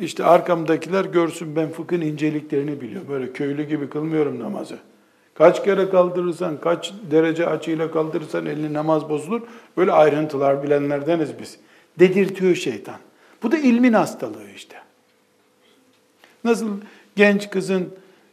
[0.01, 3.03] İşte arkamdakiler görsün ben fıkhın inceliklerini biliyor.
[3.09, 4.79] Böyle köylü gibi kılmıyorum namazı.
[5.35, 9.43] Kaç kere kaldırırsan, kaç derece açıyla kaldırırsan elini namaz bozulur.
[9.77, 11.59] Böyle ayrıntılar bilenlerdeniz biz.
[11.99, 12.97] Dedirtiyor şeytan.
[13.43, 14.77] Bu da ilmin hastalığı işte.
[16.45, 16.69] Nasıl
[17.17, 17.89] genç kızın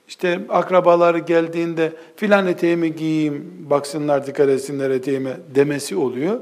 [0.08, 6.40] işte akrabaları geldiğinde filan eteğimi giyeyim, baksınlar dikkat etsinler eteğime demesi oluyor.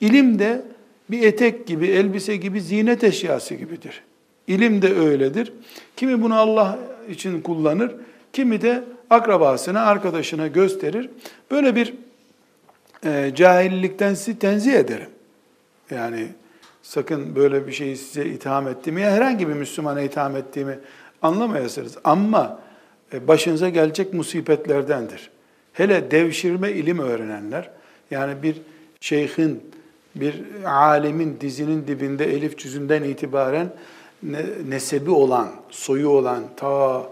[0.00, 0.64] İlim de
[1.10, 4.02] bir etek gibi, elbise gibi ziynet eşyası gibidir.
[4.46, 5.52] İlim de öyledir.
[5.96, 6.78] Kimi bunu Allah
[7.10, 7.94] için kullanır,
[8.32, 11.10] kimi de akrabasına, arkadaşına gösterir.
[11.50, 11.94] Böyle bir
[13.04, 15.08] e, cahillikten sizi tenzih ederim.
[15.90, 16.26] Yani
[16.82, 20.78] sakın böyle bir şeyi size itham ettiğimi, ya herhangi bir Müslümana itham ettiğimi
[21.22, 21.96] anlamayasınız.
[22.04, 22.58] Ama
[23.12, 25.30] e, başınıza gelecek musibetlerdendir.
[25.72, 27.70] Hele devşirme ilim öğrenenler,
[28.10, 28.56] yani bir
[29.00, 29.73] şeyhin,
[30.14, 33.72] bir alimin dizinin dibinde elif cüzünden itibaren
[34.68, 37.02] nesebi olan, soyu olan, ta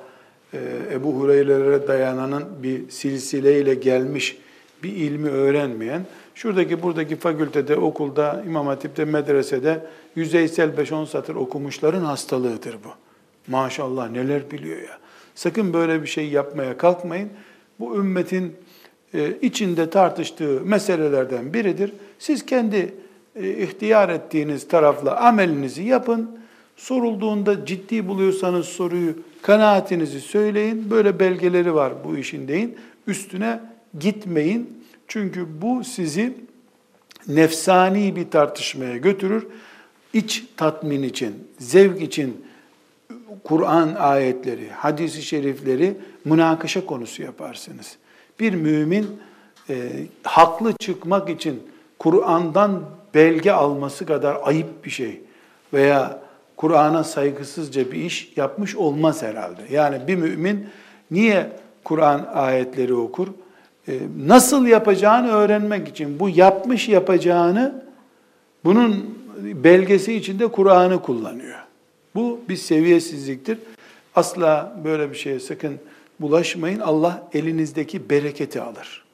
[0.54, 0.58] e,
[0.92, 4.38] Ebu Hureyre'lere dayananın bir silsileyle gelmiş
[4.82, 6.02] bir ilmi öğrenmeyen,
[6.34, 9.86] şuradaki buradaki fakültede, okulda, İmam Hatip'te, medresede
[10.16, 12.88] yüzeysel 5-10 satır okumuşların hastalığıdır bu.
[13.48, 14.98] Maşallah neler biliyor ya.
[15.34, 17.28] Sakın böyle bir şey yapmaya kalkmayın.
[17.80, 18.56] Bu ümmetin
[19.14, 21.92] e, içinde tartıştığı meselelerden biridir.
[22.22, 22.94] Siz kendi
[23.36, 26.38] e, ihtiyar ettiğiniz tarafla amelinizi yapın.
[26.76, 30.90] Sorulduğunda ciddi buluyorsanız soruyu, kanaatinizi söyleyin.
[30.90, 32.76] Böyle belgeleri var bu işin deyin.
[33.06, 33.60] Üstüne
[34.00, 34.84] gitmeyin.
[35.08, 36.34] Çünkü bu sizi
[37.28, 39.46] nefsani bir tartışmaya götürür.
[40.12, 42.44] İç tatmin için, zevk için
[43.44, 45.94] Kur'an ayetleri, hadisi şerifleri
[46.24, 47.96] münakaşa konusu yaparsınız.
[48.40, 49.06] Bir mümin
[49.70, 49.90] e,
[50.22, 51.62] haklı çıkmak için
[52.02, 52.80] Kur'an'dan
[53.14, 55.20] belge alması kadar ayıp bir şey
[55.72, 56.20] veya
[56.56, 59.62] Kur'an'a saygısızca bir iş yapmış olmaz herhalde.
[59.70, 60.66] Yani bir mümin
[61.10, 61.52] niye
[61.84, 63.28] Kur'an ayetleri okur?
[63.88, 67.84] Ee, nasıl yapacağını öğrenmek için bu yapmış yapacağını
[68.64, 71.58] bunun belgesi içinde Kur'an'ı kullanıyor.
[72.14, 73.58] Bu bir seviyesizliktir.
[74.14, 75.78] Asla böyle bir şeye sakın
[76.20, 76.80] bulaşmayın.
[76.80, 79.04] Allah elinizdeki bereketi alır.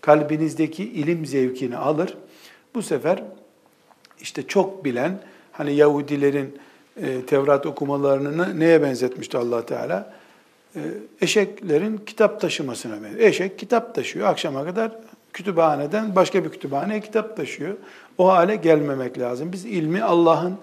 [0.00, 2.16] Kalbinizdeki ilim zevkini alır.
[2.76, 3.22] Bu sefer
[4.20, 5.18] işte çok bilen,
[5.52, 6.58] hani Yahudilerin
[6.96, 10.12] e, Tevrat okumalarını neye benzetmişti allah Teala?
[10.76, 10.80] E,
[11.20, 13.20] eşeklerin kitap taşımasına benziyor.
[13.20, 14.28] Eşek kitap taşıyor.
[14.28, 14.92] Akşama kadar
[15.32, 17.76] kütüphaneden başka bir kütüphaneye kitap taşıyor.
[18.18, 19.52] O hale gelmemek lazım.
[19.52, 20.56] Biz ilmi Allah'ın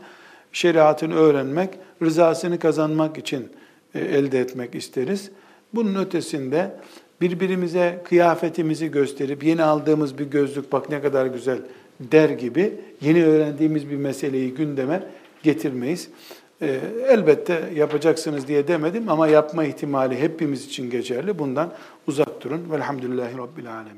[0.52, 1.70] şeriatını öğrenmek,
[2.02, 3.52] rızasını kazanmak için
[3.96, 5.32] e, elde etmek isteriz.
[5.74, 6.72] Bunun ötesinde
[7.22, 11.60] birbirimize kıyafetimizi gösterip yeni aldığımız bir gözlük bak ne kadar güzel
[12.00, 15.04] der gibi yeni öğrendiğimiz bir meseleyi gündeme
[15.44, 16.10] getirmeyiz.
[16.62, 21.40] Ee, elbette yapacaksınız diye demedim ama yapma ihtimali hepimiz için geçerli.
[21.40, 21.74] Bundan
[22.08, 22.72] uzak durun.
[22.72, 23.92] Velhamdülillahi Rabbil Alemin.